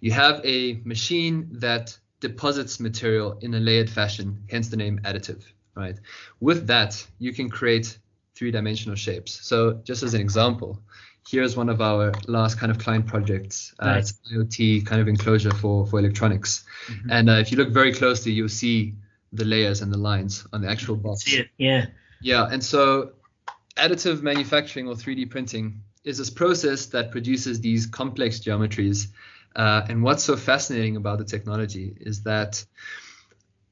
[0.00, 5.44] you have a machine that deposits material in a layered fashion, hence the name additive
[5.78, 5.98] right?
[6.40, 7.98] With that, you can create
[8.34, 9.46] three-dimensional shapes.
[9.46, 10.82] So just as an example,
[11.28, 13.74] here's one of our last kind of client projects.
[13.78, 14.10] Uh, nice.
[14.10, 16.64] It's IoT kind of enclosure for, for electronics.
[16.86, 17.10] Mm-hmm.
[17.10, 18.94] And uh, if you look very closely, you'll see
[19.32, 21.24] the layers and the lines on the actual box.
[21.24, 21.86] See it, yeah.
[22.20, 23.12] Yeah, and so
[23.76, 29.08] additive manufacturing or 3D printing is this process that produces these complex geometries.
[29.54, 32.64] Uh, and what's so fascinating about the technology is that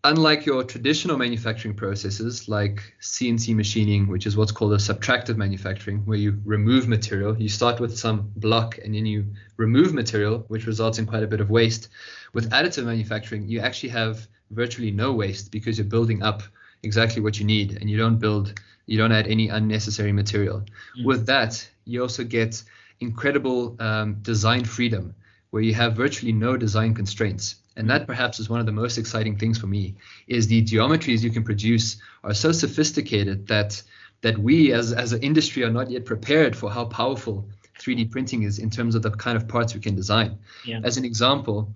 [0.07, 5.99] unlike your traditional manufacturing processes like CNC machining, which is what's called a subtractive manufacturing,
[6.05, 10.67] where you remove material, you start with some block and then you remove material, which
[10.67, 11.89] results in quite a bit of waste.
[12.33, 16.45] With additive manufacturing, you actually have virtually no waste because you're building up
[16.85, 18.55] exactly what you need and you don't build,
[18.87, 20.63] you don't add any unnecessary material.
[20.97, 21.05] Mm.
[21.05, 22.63] With that, you also get
[23.01, 25.17] incredible um, design freedom
[25.51, 28.99] where you have virtually no design constraints and that perhaps is one of the most
[28.99, 29.95] exciting things for me
[30.27, 33.83] is the geometries you can produce are so sophisticated that
[34.23, 38.43] that we as as an industry are not yet prepared for how powerful 3D printing
[38.43, 40.39] is in terms of the kind of parts we can design.
[40.65, 40.81] Yeah.
[40.83, 41.75] As an example,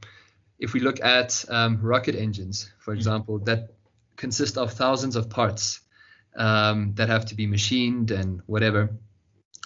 [0.59, 2.99] if we look at um, rocket engines, for mm-hmm.
[2.99, 3.75] example, that
[4.17, 5.81] consist of thousands of parts
[6.37, 8.91] um, that have to be machined and whatever.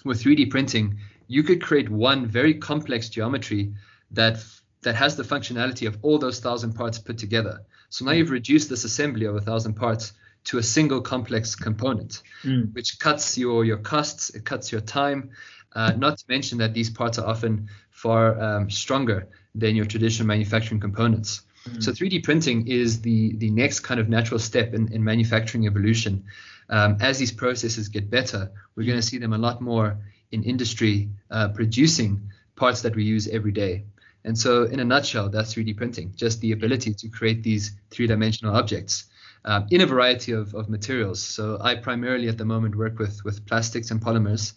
[0.05, 3.75] With 3D printing, you could create one very complex geometry
[4.11, 4.45] that
[4.85, 7.61] that has the functionality of all those thousand parts put together.
[7.91, 10.13] So now you've reduced this assembly of a thousand parts
[10.45, 12.73] to a single complex component, mm.
[12.75, 15.31] which cuts your your costs, it cuts your time.
[15.73, 20.29] Uh, not to mention that these parts are often far um, stronger than your traditional
[20.29, 21.43] manufacturing components.
[21.69, 21.83] Mm.
[21.83, 26.25] So 3D printing is the the next kind of natural step in, in manufacturing evolution.
[26.69, 29.99] Um, as these processes get better, we're going to see them a lot more
[30.31, 33.85] in industry uh, producing parts that we use every day.
[34.25, 38.07] And so, in a nutshell, that's 3D printing just the ability to create these three
[38.07, 39.05] dimensional objects
[39.45, 41.23] um, in a variety of, of materials.
[41.23, 44.55] So, I primarily at the moment work with, with plastics and polymers,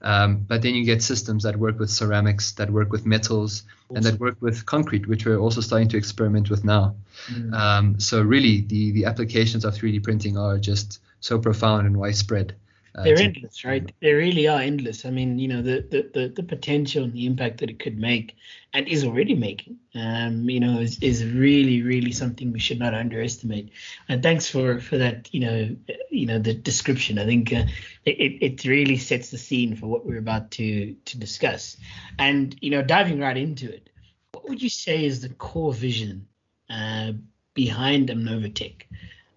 [0.00, 3.96] um, but then you get systems that work with ceramics, that work with metals, awesome.
[3.96, 6.94] and that work with concrete, which we're also starting to experiment with now.
[7.28, 7.52] Mm.
[7.52, 12.54] Um, so, really, the, the applications of 3D printing are just so profound and widespread.
[12.94, 13.92] Uh, They're endless, right?
[14.00, 15.04] They really are endless.
[15.04, 17.98] I mean, you know, the, the, the, the, potential and the impact that it could
[17.98, 18.36] make
[18.72, 22.94] and is already making, um, you know, is, is really, really something we should not
[22.94, 23.70] underestimate.
[24.08, 25.76] And thanks for, for that, you know,
[26.10, 27.18] you know, the description.
[27.18, 27.64] I think uh,
[28.04, 31.76] it, it really sets the scene for what we're about to, to discuss.
[32.18, 33.88] And, you know, diving right into it,
[34.32, 36.26] what would you say is the core vision
[36.68, 37.12] uh,
[37.54, 38.82] behind Amnovatech?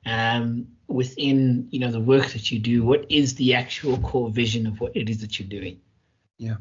[0.05, 4.67] Um, within you know the work that you do what is the actual core vision
[4.67, 5.79] of what it is that you're doing
[6.37, 6.55] yeah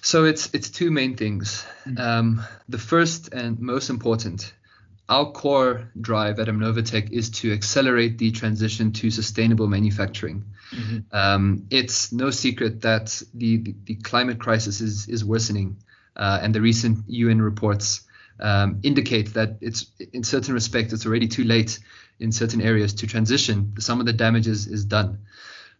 [0.00, 1.98] so it's it's two main things mm-hmm.
[1.98, 4.52] um, the first and most important
[5.08, 10.44] our core drive at Amnovatech is to accelerate the transition to sustainable manufacturing.
[10.70, 11.14] Mm-hmm.
[11.14, 15.76] Um, it's no secret that the, the, the, climate crisis is, is worsening,
[16.16, 18.02] uh, and the recent UN reports
[18.40, 21.78] um, indicate that it's in certain respects it's already too late
[22.18, 25.18] in certain areas to transition, some of the damage is, is done.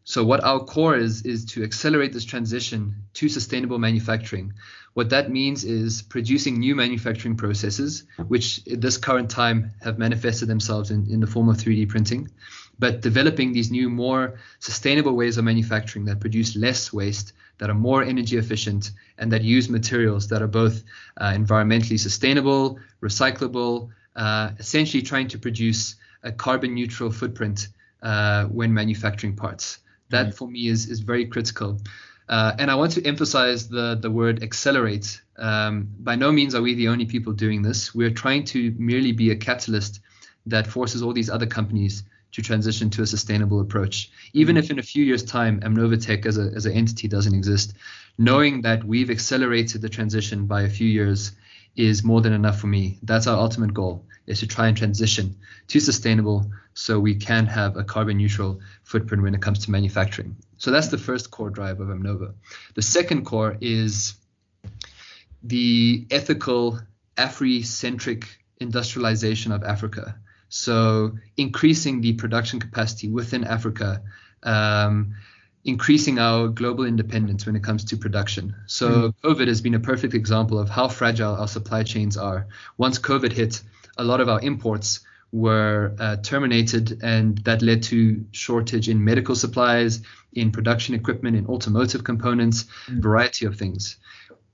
[0.05, 4.53] So what our core is is to accelerate this transition to sustainable manufacturing.
[4.95, 10.49] What that means is producing new manufacturing processes, which at this current time have manifested
[10.49, 12.31] themselves in, in the form of 3D printing,
[12.79, 17.75] but developing these new, more sustainable ways of manufacturing that produce less waste, that are
[17.75, 20.83] more energy efficient, and that use materials that are both
[21.17, 27.69] uh, environmentally sustainable, recyclable, uh, essentially trying to produce a carbon neutral footprint
[28.03, 29.79] uh, when manufacturing parts.
[30.11, 30.37] That mm-hmm.
[30.37, 31.81] for me is is very critical.
[32.29, 35.21] Uh, and I want to emphasize the the word accelerate.
[35.37, 37.95] Um, by no means are we the only people doing this.
[37.95, 40.01] We're trying to merely be a catalyst
[40.47, 44.11] that forces all these other companies to transition to a sustainable approach.
[44.33, 44.65] Even mm-hmm.
[44.65, 47.75] if in a few years' time Amnovatech as a as an entity doesn't exist,
[48.19, 51.33] knowing that we've accelerated the transition by a few years
[51.77, 52.99] is more than enough for me.
[53.03, 55.37] That's our ultimate goal is to try and transition
[55.69, 60.37] to sustainable so we can have a carbon neutral footprint when it comes to manufacturing.
[60.59, 62.35] So that's the first core drive of Amnova.
[62.75, 64.15] The second core is
[65.43, 66.79] the ethical
[67.17, 68.27] Afri-centric
[68.61, 70.17] industrialization of Africa.
[70.49, 74.03] So increasing the production capacity within Africa,
[74.43, 75.15] um,
[75.65, 78.55] increasing our global independence when it comes to production.
[78.67, 79.15] So mm.
[79.23, 82.49] COVID has been a perfect example of how fragile our supply chains are.
[82.77, 83.63] Once COVID hit,
[83.97, 85.01] a lot of our imports
[85.31, 90.03] were uh, terminated, and that led to shortage in medical supplies,
[90.33, 93.01] in production equipment, in automotive components, mm.
[93.01, 93.97] variety of things.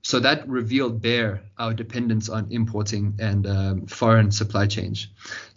[0.01, 5.07] So that revealed bare our dependence on importing and um, foreign supply chains.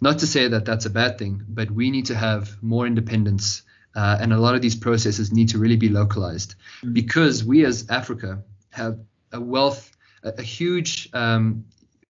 [0.01, 3.61] Not to say that that's a bad thing, but we need to have more independence,
[3.95, 6.93] uh, and a lot of these processes need to really be localized mm.
[6.93, 8.99] because we as Africa have
[9.31, 11.65] a wealth, a, a huge um,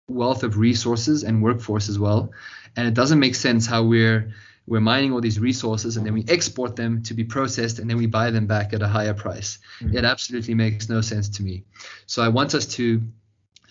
[0.08, 2.32] wealth of resources and workforce as well.
[2.76, 4.34] And it doesn't make sense how we're
[4.68, 7.98] we're mining all these resources and then we export them to be processed and then
[7.98, 9.58] we buy them back at a higher price.
[9.82, 9.98] Mm-hmm.
[9.98, 11.64] It absolutely makes no sense to me.
[12.06, 13.02] So I want us to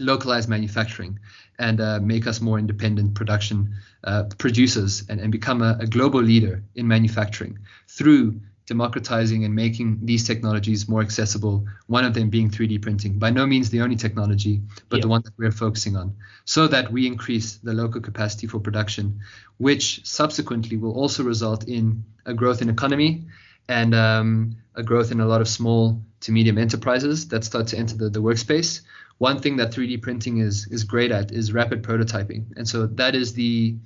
[0.00, 1.20] localize manufacturing
[1.60, 6.22] and uh, make us more independent production uh, producers and, and become a, a global
[6.22, 12.50] leader in manufacturing through democratizing and making these technologies more accessible, one of them being
[12.50, 13.18] 3D printing.
[13.18, 16.92] By no means the only technology, but the one that we're focusing on, so that
[16.92, 19.20] we increase the local capacity for production,
[19.56, 23.24] which subsequently will also result in a growth in economy
[23.68, 27.78] and um, a growth in a lot of small to medium enterprises that start to
[27.78, 28.82] enter the, the workspace.
[29.18, 33.14] One thing that 3D printing is is great at is rapid prototyping, and so that
[33.14, 33.76] is the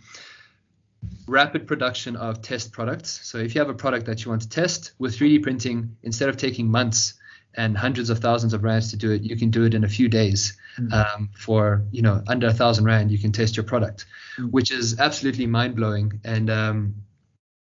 [1.27, 3.21] rapid production of test products.
[3.25, 6.29] So if you have a product that you want to test with 3D printing, instead
[6.29, 7.15] of taking months
[7.55, 9.89] and hundreds of thousands of rands to do it, you can do it in a
[9.89, 10.57] few days.
[10.79, 10.93] Mm-hmm.
[10.93, 14.07] Um, for you know under a thousand rand, you can test your product,
[14.39, 14.51] mm-hmm.
[14.51, 16.21] which is absolutely mind blowing.
[16.25, 16.95] And um,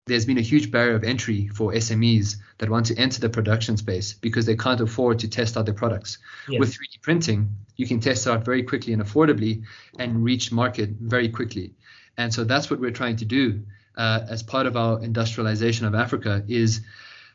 [0.06, 3.76] there's been a huge barrier of entry for SMEs that want to enter the production
[3.76, 6.20] space because they can't afford to test out their products.
[6.48, 6.60] Yes.
[6.60, 9.64] With 3D printing, you can test out very quickly and affordably
[9.98, 11.74] and reach market very quickly.
[12.18, 13.64] And so that's what we're trying to do
[13.98, 16.82] uh, as part of our industrialization of Africa is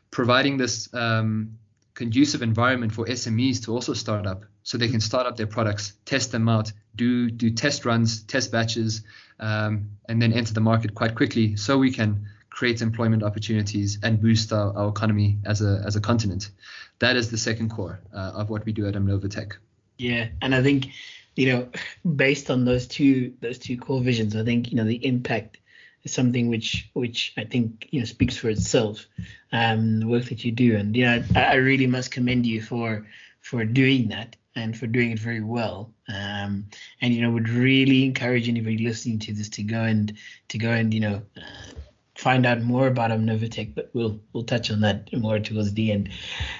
[0.09, 1.57] providing this um,
[1.93, 5.93] conducive environment for SMEs to also start up so they can start up their products,
[6.05, 9.03] test them out, do do test runs, test batches,
[9.39, 14.21] um, and then enter the market quite quickly so we can create employment opportunities and
[14.21, 16.51] boost our, our economy as a as a continent.
[16.99, 19.53] That is the second core uh, of what we do at Amnovatech.
[19.97, 20.87] Yeah, and I think
[21.35, 21.69] you know,
[22.15, 25.57] based on those two those two core visions, I think you know the impact
[26.03, 29.07] is something which which I think you know speaks for itself.
[29.51, 32.61] Um, the work that you do, and you know, I, I really must commend you
[32.61, 33.07] for
[33.39, 35.93] for doing that and for doing it very well.
[36.09, 36.65] Um,
[37.01, 40.13] and you know, would really encourage anybody listening to this to go and
[40.49, 41.71] to go and you know uh,
[42.21, 46.09] find out more about Amnovatech, but we'll we'll touch on that more towards the end.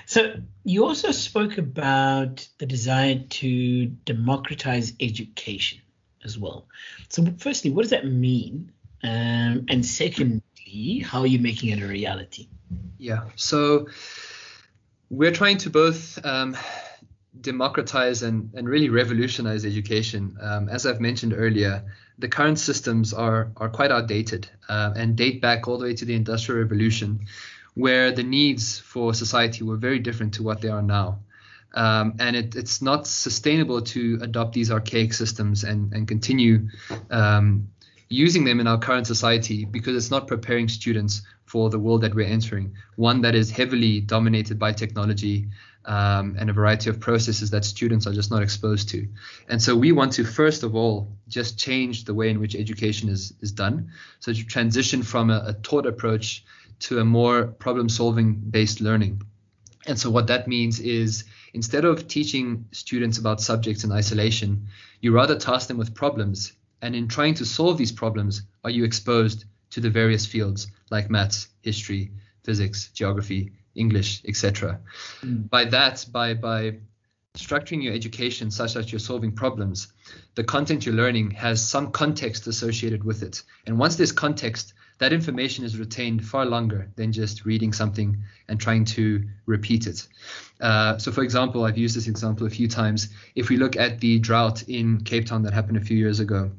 [0.08, 0.34] So
[0.64, 5.82] you also spoke about the desire to democratize education
[6.26, 6.68] as well.
[7.10, 8.72] So firstly, what does that mean?
[9.04, 12.48] Um, and secondly, how are you making it a reality?
[12.98, 13.26] Yeah.
[13.36, 13.88] So
[15.12, 16.58] we're trying to both um,
[17.40, 20.38] democratize and, and really revolutionize education.
[20.42, 21.84] Um, as I've mentioned earlier,
[22.20, 26.06] the current systems are, are quite outdated uh, and date back all the way to
[26.06, 27.22] the Industrial Revolution,
[27.74, 31.20] where the needs for society were very different to what they are now.
[31.74, 36.68] Um, and it, it's not sustainable to adopt these archaic systems and, and continue
[37.10, 37.70] um,
[38.10, 42.14] using them in our current society because it's not preparing students for the world that
[42.14, 45.48] we're entering, one that is heavily dominated by technology,
[45.86, 49.08] um, and a variety of processes that students are just not exposed to.
[49.50, 53.10] And so we want to first of all just change the way in which education
[53.10, 53.92] is is done.
[54.20, 56.44] So to transition from a, a taught approach
[56.82, 59.22] to a more problem solving based learning.
[59.88, 61.24] And so, what that means is
[61.54, 64.68] instead of teaching students about subjects in isolation,
[65.00, 66.54] you rather task them with problems.
[66.84, 71.10] And in trying to solve these problems, are you exposed to the various fields like
[71.10, 72.12] maths, history,
[72.44, 74.80] physics, geography, English, etc.
[75.22, 75.50] Mm.
[75.50, 76.78] By that, by by
[77.36, 79.88] structuring your education such that you're solving problems,
[80.36, 83.44] the content you're learning has some context associated with it.
[83.66, 88.60] And once there's context, that information is retained far longer than just reading something and
[88.60, 90.08] trying to repeat it.
[90.60, 93.10] Uh, so, for example, I've used this example a few times.
[93.34, 96.52] If we look at the drought in Cape Town that happened a few years ago,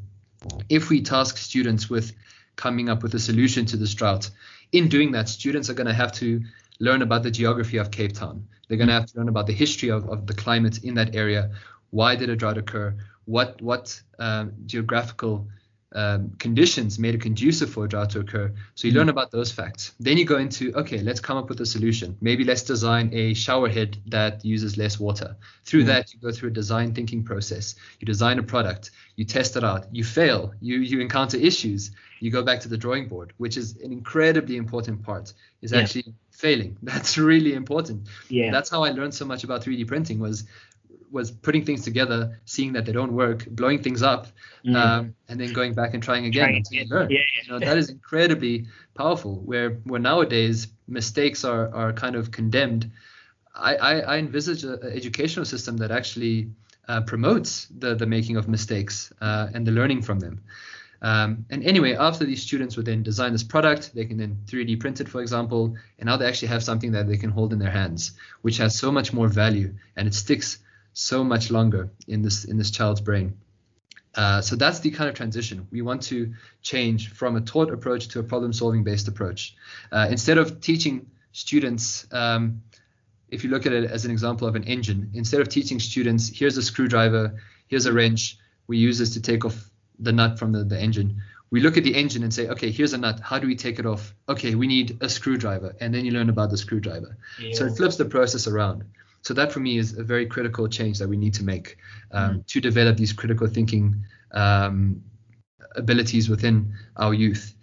[0.69, 2.13] if we task students with
[2.57, 4.31] coming up with a solution to this drought,
[4.73, 6.43] in doing that, students are going to have to
[6.83, 8.45] learn about the geography of Cape Town.
[8.67, 11.15] They're going to have to learn about the history of, of the climate in that
[11.15, 11.51] area.
[11.91, 12.97] Why did a drought occur?
[13.25, 13.85] What what
[14.19, 15.47] uh, geographical
[15.95, 18.53] um, conditions made it conducive for a drought to occur.
[18.75, 19.93] So you learn about those facts.
[20.01, 22.17] Then you go into, okay, let's come up with a solution.
[22.21, 25.37] Maybe let's design a shower head that uses less water.
[25.65, 27.75] Through mm that, you go through a design thinking process.
[28.01, 32.31] You design a product, you test it out, you fail, you you encounter issues, you
[32.31, 35.35] go back to the drawing board, which is an incredibly important part.
[35.61, 35.81] Is yeah.
[35.81, 36.77] actually failing.
[36.83, 38.09] That's really important.
[38.29, 38.51] Yeah.
[38.51, 40.45] That's how I learned so much about 3D printing was
[41.11, 44.29] was putting things together, seeing that they don't work, blowing things up,
[44.65, 44.75] mm.
[44.75, 47.11] um, and then going back and trying again trying until you learn.
[47.11, 47.43] Yeah, yeah.
[47.45, 49.35] You know, that is incredibly powerful.
[49.51, 52.91] Where where nowadays mistakes are are kind of condemned.
[53.55, 56.49] I I, I envisage an educational system that actually
[56.89, 60.41] uh, promotes the the making of mistakes uh, and the learning from them.
[61.03, 64.79] Um, and anyway, after these students would then design this product, they can then 3D
[64.79, 67.59] print it, for example, and now they actually have something that they can hold in
[67.59, 70.61] their hands, which has so much more value and it sticks
[70.93, 73.37] so much longer in this in this child's brain.
[74.15, 75.67] Uh, so that's the kind of transition.
[75.71, 79.57] We want to change from a taught approach to a problem-solving based approach.
[79.91, 82.63] Uh, instead of teaching students, um,
[83.31, 86.29] if you look at it as an example of an engine, instead of teaching students,
[86.29, 88.37] here's a screwdriver, here's a wrench,
[88.67, 89.72] we use this to take off
[90.03, 91.23] the nut from the, the engine.
[91.51, 93.21] We look at the engine and say, okay, here's a nut.
[93.23, 94.15] How do we take it off?
[94.29, 95.77] Okay, we need a screwdriver.
[95.81, 97.17] And then you learn about the screwdriver.
[97.39, 97.55] Yeah.
[97.55, 98.85] So it flips the process around.
[99.21, 101.77] So that for me is a very critical change that we need to make
[102.11, 102.41] um, mm-hmm.
[102.47, 105.03] to develop these critical thinking um,
[105.77, 107.55] abilities within our youth.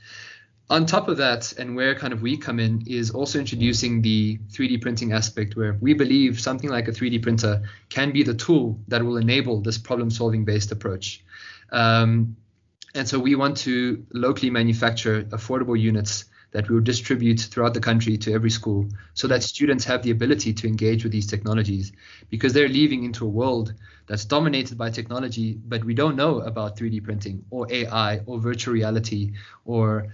[0.71, 4.37] On top of that, and where kind of we come in, is also introducing the
[4.51, 8.79] 3D printing aspect, where we believe something like a 3D printer can be the tool
[8.87, 11.23] that will enable this problem solving based approach.
[11.71, 12.35] Um,
[12.95, 17.79] and so we want to locally manufacture affordable units that we will distribute throughout the
[17.79, 21.91] country to every school so that students have the ability to engage with these technologies
[22.29, 23.73] because they're leaving into a world
[24.07, 28.73] that's dominated by technology, but we don't know about 3D printing or AI or virtual
[28.73, 29.33] reality
[29.65, 30.07] or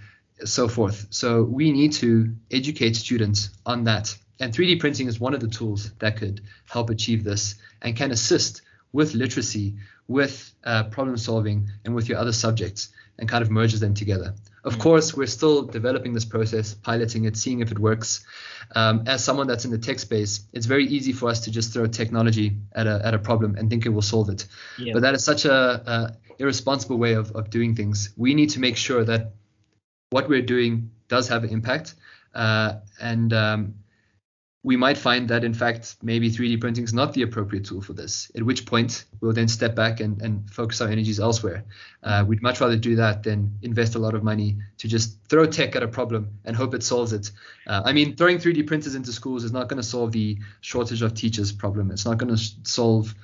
[0.44, 1.06] so forth.
[1.08, 4.14] So we need to educate students on that.
[4.38, 8.10] And 3D printing is one of the tools that could help achieve this and can
[8.10, 8.60] assist
[8.92, 9.76] with literacy,
[10.08, 14.34] with uh, problem solving, and with your other subjects and kind of merges them together.
[14.64, 14.80] Of mm.
[14.80, 18.24] course, we're still developing this process, piloting it, seeing if it works.
[18.74, 21.72] Um, as someone that's in the tech space, it's very easy for us to just
[21.72, 24.46] throw technology at a, at a problem and think it will solve it.
[24.78, 24.92] Yeah.
[24.92, 28.12] But that is such a, a irresponsible way of, of doing things.
[28.16, 29.32] We need to make sure that
[30.10, 31.94] what we're doing does have an impact.
[32.34, 33.74] Uh, and um,
[34.66, 37.92] we might find that in fact maybe 3D printing is not the appropriate tool for
[37.92, 38.32] this.
[38.34, 41.64] At which point we'll then step back and, and focus our energies elsewhere.
[42.02, 45.46] Uh, we'd much rather do that than invest a lot of money to just throw
[45.46, 47.30] tech at a problem and hope it solves it.
[47.68, 51.00] Uh, I mean, throwing 3D printers into schools is not going to solve the shortage
[51.00, 51.92] of teachers problem.
[51.92, 53.14] It's not going to solve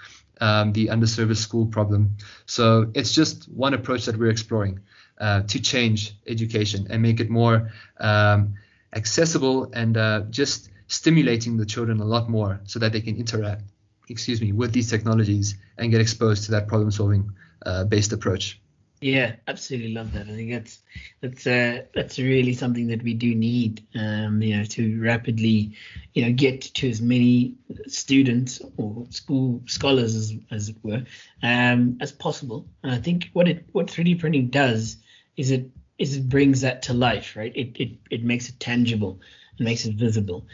[0.40, 2.18] um, the underserviced school problem.
[2.46, 4.78] So it's just one approach that we're exploring
[5.18, 8.54] uh, to change education and make it more um,
[8.94, 13.62] accessible and uh, just stimulating the children a lot more so that they can interact,
[14.08, 17.32] excuse me, with these technologies and get exposed to that problem solving
[17.64, 18.60] uh, based approach.
[19.00, 20.28] Yeah, absolutely love that.
[20.28, 20.78] I think that's
[21.20, 25.76] that's uh, that's really something that we do need, um, you know, to rapidly,
[26.14, 27.56] you know, get to as many
[27.88, 31.02] students or school scholars as, as it were,
[31.42, 32.68] um, as possible.
[32.84, 34.98] And I think what it what 3D printing does
[35.36, 35.68] is it
[35.98, 37.52] is it brings that to life, right?
[37.56, 39.20] It it it makes it tangible
[39.58, 40.46] and makes it visible.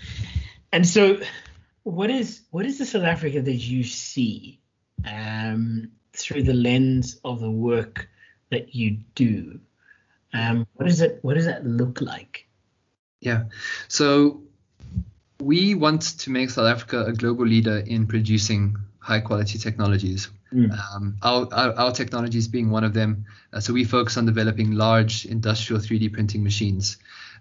[0.73, 1.21] And so,
[1.83, 4.61] what is what is the South Africa that you see
[5.07, 8.09] um, through the lens of the work
[8.51, 9.61] that you do?
[10.35, 12.47] Um, what does it what does that look like?
[13.21, 13.45] Yeah,
[13.89, 14.43] so
[15.41, 20.29] we want to make South Africa a global leader in producing high quality technologies.
[20.53, 20.79] Mm.
[20.95, 23.27] Um, our, our, our, technologies being one of them.
[23.53, 26.97] Uh, so we focus on developing large industrial 3D printing machines.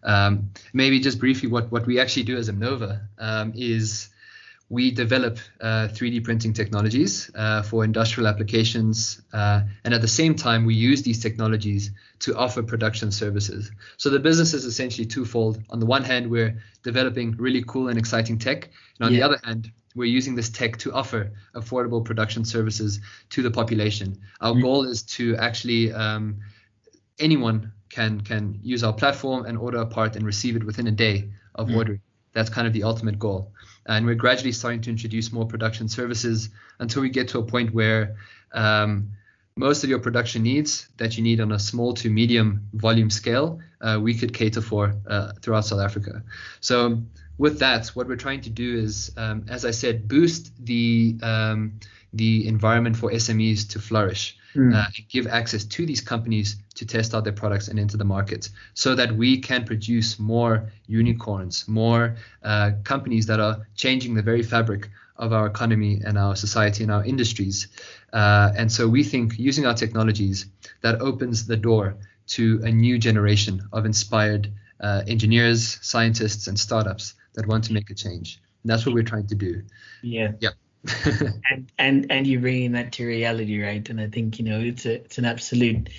[0.08, 4.10] Um, maybe just briefly, what what we actually do as Amnova um, is
[4.70, 10.34] we develop uh, 3D printing technologies uh, for industrial applications, uh, and at the same
[10.34, 13.70] time, we use these technologies to offer production services.
[13.97, 15.62] So the business is essentially twofold.
[15.70, 19.20] On the one hand, we're developing really cool and exciting tech, and on yeah.
[19.20, 23.01] the other hand, we're using this tech to offer affordable production services
[23.32, 24.18] to the population.
[24.39, 24.62] Our mm-hmm.
[24.62, 26.38] goal is to actually um,
[27.20, 30.95] anyone can can use our platform and order a part and receive it within a
[31.08, 31.18] day
[31.56, 31.78] of mm-hmm.
[31.78, 32.02] ordering.
[32.34, 33.52] That's kind of the ultimate goal.
[33.86, 37.74] And we're gradually starting to introduce more production services until we get to a point
[37.74, 38.18] where
[38.52, 38.89] um,
[39.56, 43.60] most of your production needs that you need on a small to medium volume scale,
[43.82, 46.22] uh, we could cater for uh, throughout South Africa.
[46.60, 47.02] So
[47.39, 51.80] with that, what we're trying to do is, um, as I said, boost the um,
[52.14, 54.74] the environment for SMEs to flourish, mm.
[54.74, 58.06] uh, and give access to these companies to test out their products and enter the
[58.06, 64.22] market, so that we can produce more unicorns, more uh, companies that are changing the
[64.22, 67.68] very fabric of our economy and our society and our industries.
[68.14, 70.45] Uh, and so we think using our technologies
[70.82, 71.95] that opens the door
[72.28, 77.89] to a new generation of inspired uh, engineers, scientists, and startups that want to make
[77.89, 78.39] a change.
[78.64, 79.64] And that's what we're trying to do.
[80.04, 80.34] Yeah.
[80.39, 80.50] Yeah.
[81.52, 83.88] and and and you're bringing that to reality, right?
[83.90, 85.90] And I think you know it's a it's an absolute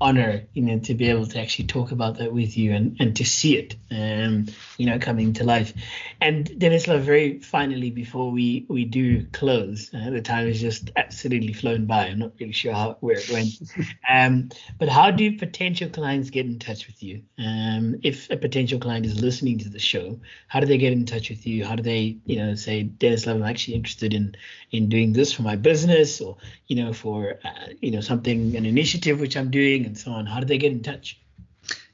[0.00, 3.16] honor, you know, to be able to actually talk about that with you and, and
[3.16, 4.46] to see it, um,
[4.78, 5.72] you know, coming to life.
[6.20, 11.52] And Denislav, very finally, before we, we do close, uh, the time has just absolutely
[11.52, 12.06] flown by.
[12.06, 13.50] I'm not really sure how where it went.
[14.08, 17.22] um, but how do potential clients get in touch with you?
[17.38, 21.06] Um, if a potential client is listening to the show, how do they get in
[21.06, 21.64] touch with you?
[21.64, 24.36] How do they, you know, say, Denislav, I'm actually interested in
[24.70, 26.36] in doing this for my business or,
[26.68, 30.26] you know, for, uh, you know, something, an initiative which I'm doing and so on,
[30.26, 31.20] how do they get in touch?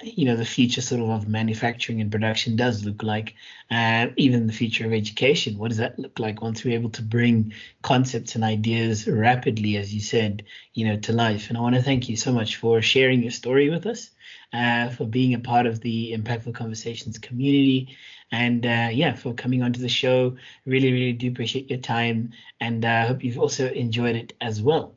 [0.03, 3.35] you know the future sort of of manufacturing and production does look like
[3.71, 5.59] uh, even the future of education.
[5.59, 7.53] What does that look like once we're able to bring
[7.83, 11.49] concepts and ideas rapidly as you said you know to life?
[11.49, 14.11] And i want to thank you so much for sharing your story with us
[14.53, 17.97] uh, for being a part of the impactful conversations community.
[18.31, 20.37] And uh, yeah for coming onto the show.
[20.65, 24.63] Really really do appreciate your time and i uh, hope you've also enjoyed it as
[24.63, 24.97] well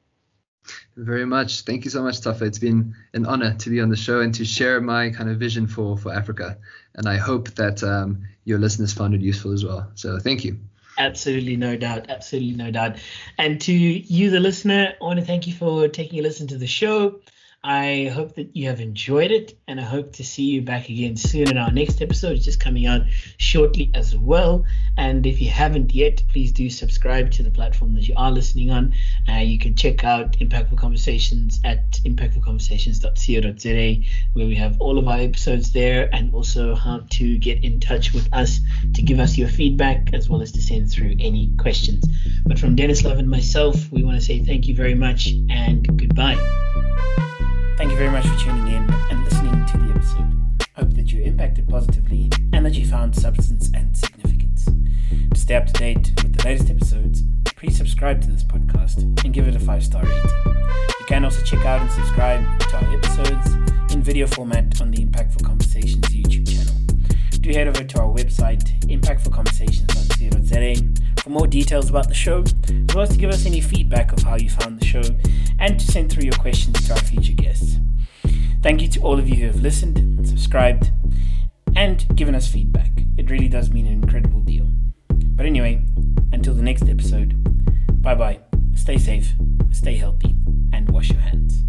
[0.96, 1.62] very much.
[1.62, 2.44] Thank you so much, Tafa.
[2.44, 5.38] It's been an honor to be on the show and to share my kind of
[5.38, 6.58] vision for, for Africa.
[6.96, 9.92] And I hope that um, your listeners found it useful as well.
[9.96, 10.60] So thank you.
[10.98, 12.10] Absolutely, no doubt.
[12.10, 12.98] Absolutely, no doubt.
[13.38, 16.58] And to you, the listener, I want to thank you for taking a listen to
[16.58, 17.20] the show.
[17.68, 21.18] I hope that you have enjoyed it, and I hope to see you back again
[21.18, 22.34] soon in our next episode.
[22.34, 23.02] It's just coming out
[23.38, 24.66] shortly as well.
[24.98, 28.70] And if you haven't yet, please do subscribe to the platform that you are listening
[28.70, 28.94] on.
[29.28, 35.18] Uh, you can check out Impactful Conversations at impactfulconversations.co.za, where we have all of our
[35.18, 38.60] episodes there, and also how to get in touch with us
[38.94, 42.06] to give us your feedback as well as to send through any questions.
[42.46, 46.38] But from Denislav and myself, we want to say thank you very much and goodbye.
[47.78, 50.68] Thank you very much for tuning in and listening to the episode.
[50.76, 54.66] Hope that you impacted positively and that you found substance and significance.
[54.66, 57.24] To stay up to date with the latest episodes,
[57.56, 60.32] please subscribe to this podcast and give it a 5 star rating.
[61.00, 65.06] You can also check out and subscribe to our episodes in video format on the
[65.06, 66.85] Impactful Conversations YouTube channel.
[67.46, 73.04] Do head over to our website, impactfulconversations.co.za for more details about the show, as well
[73.04, 75.04] as to give us any feedback of how you found the show,
[75.60, 77.78] and to send through your questions to our future guests.
[78.64, 80.90] Thank you to all of you who have listened, subscribed,
[81.76, 82.90] and given us feedback.
[83.16, 84.68] It really does mean an incredible deal.
[85.08, 85.86] But anyway,
[86.32, 87.36] until the next episode,
[88.02, 88.40] bye bye,
[88.74, 89.34] stay safe,
[89.72, 90.36] stay healthy,
[90.74, 91.64] and wash your hands.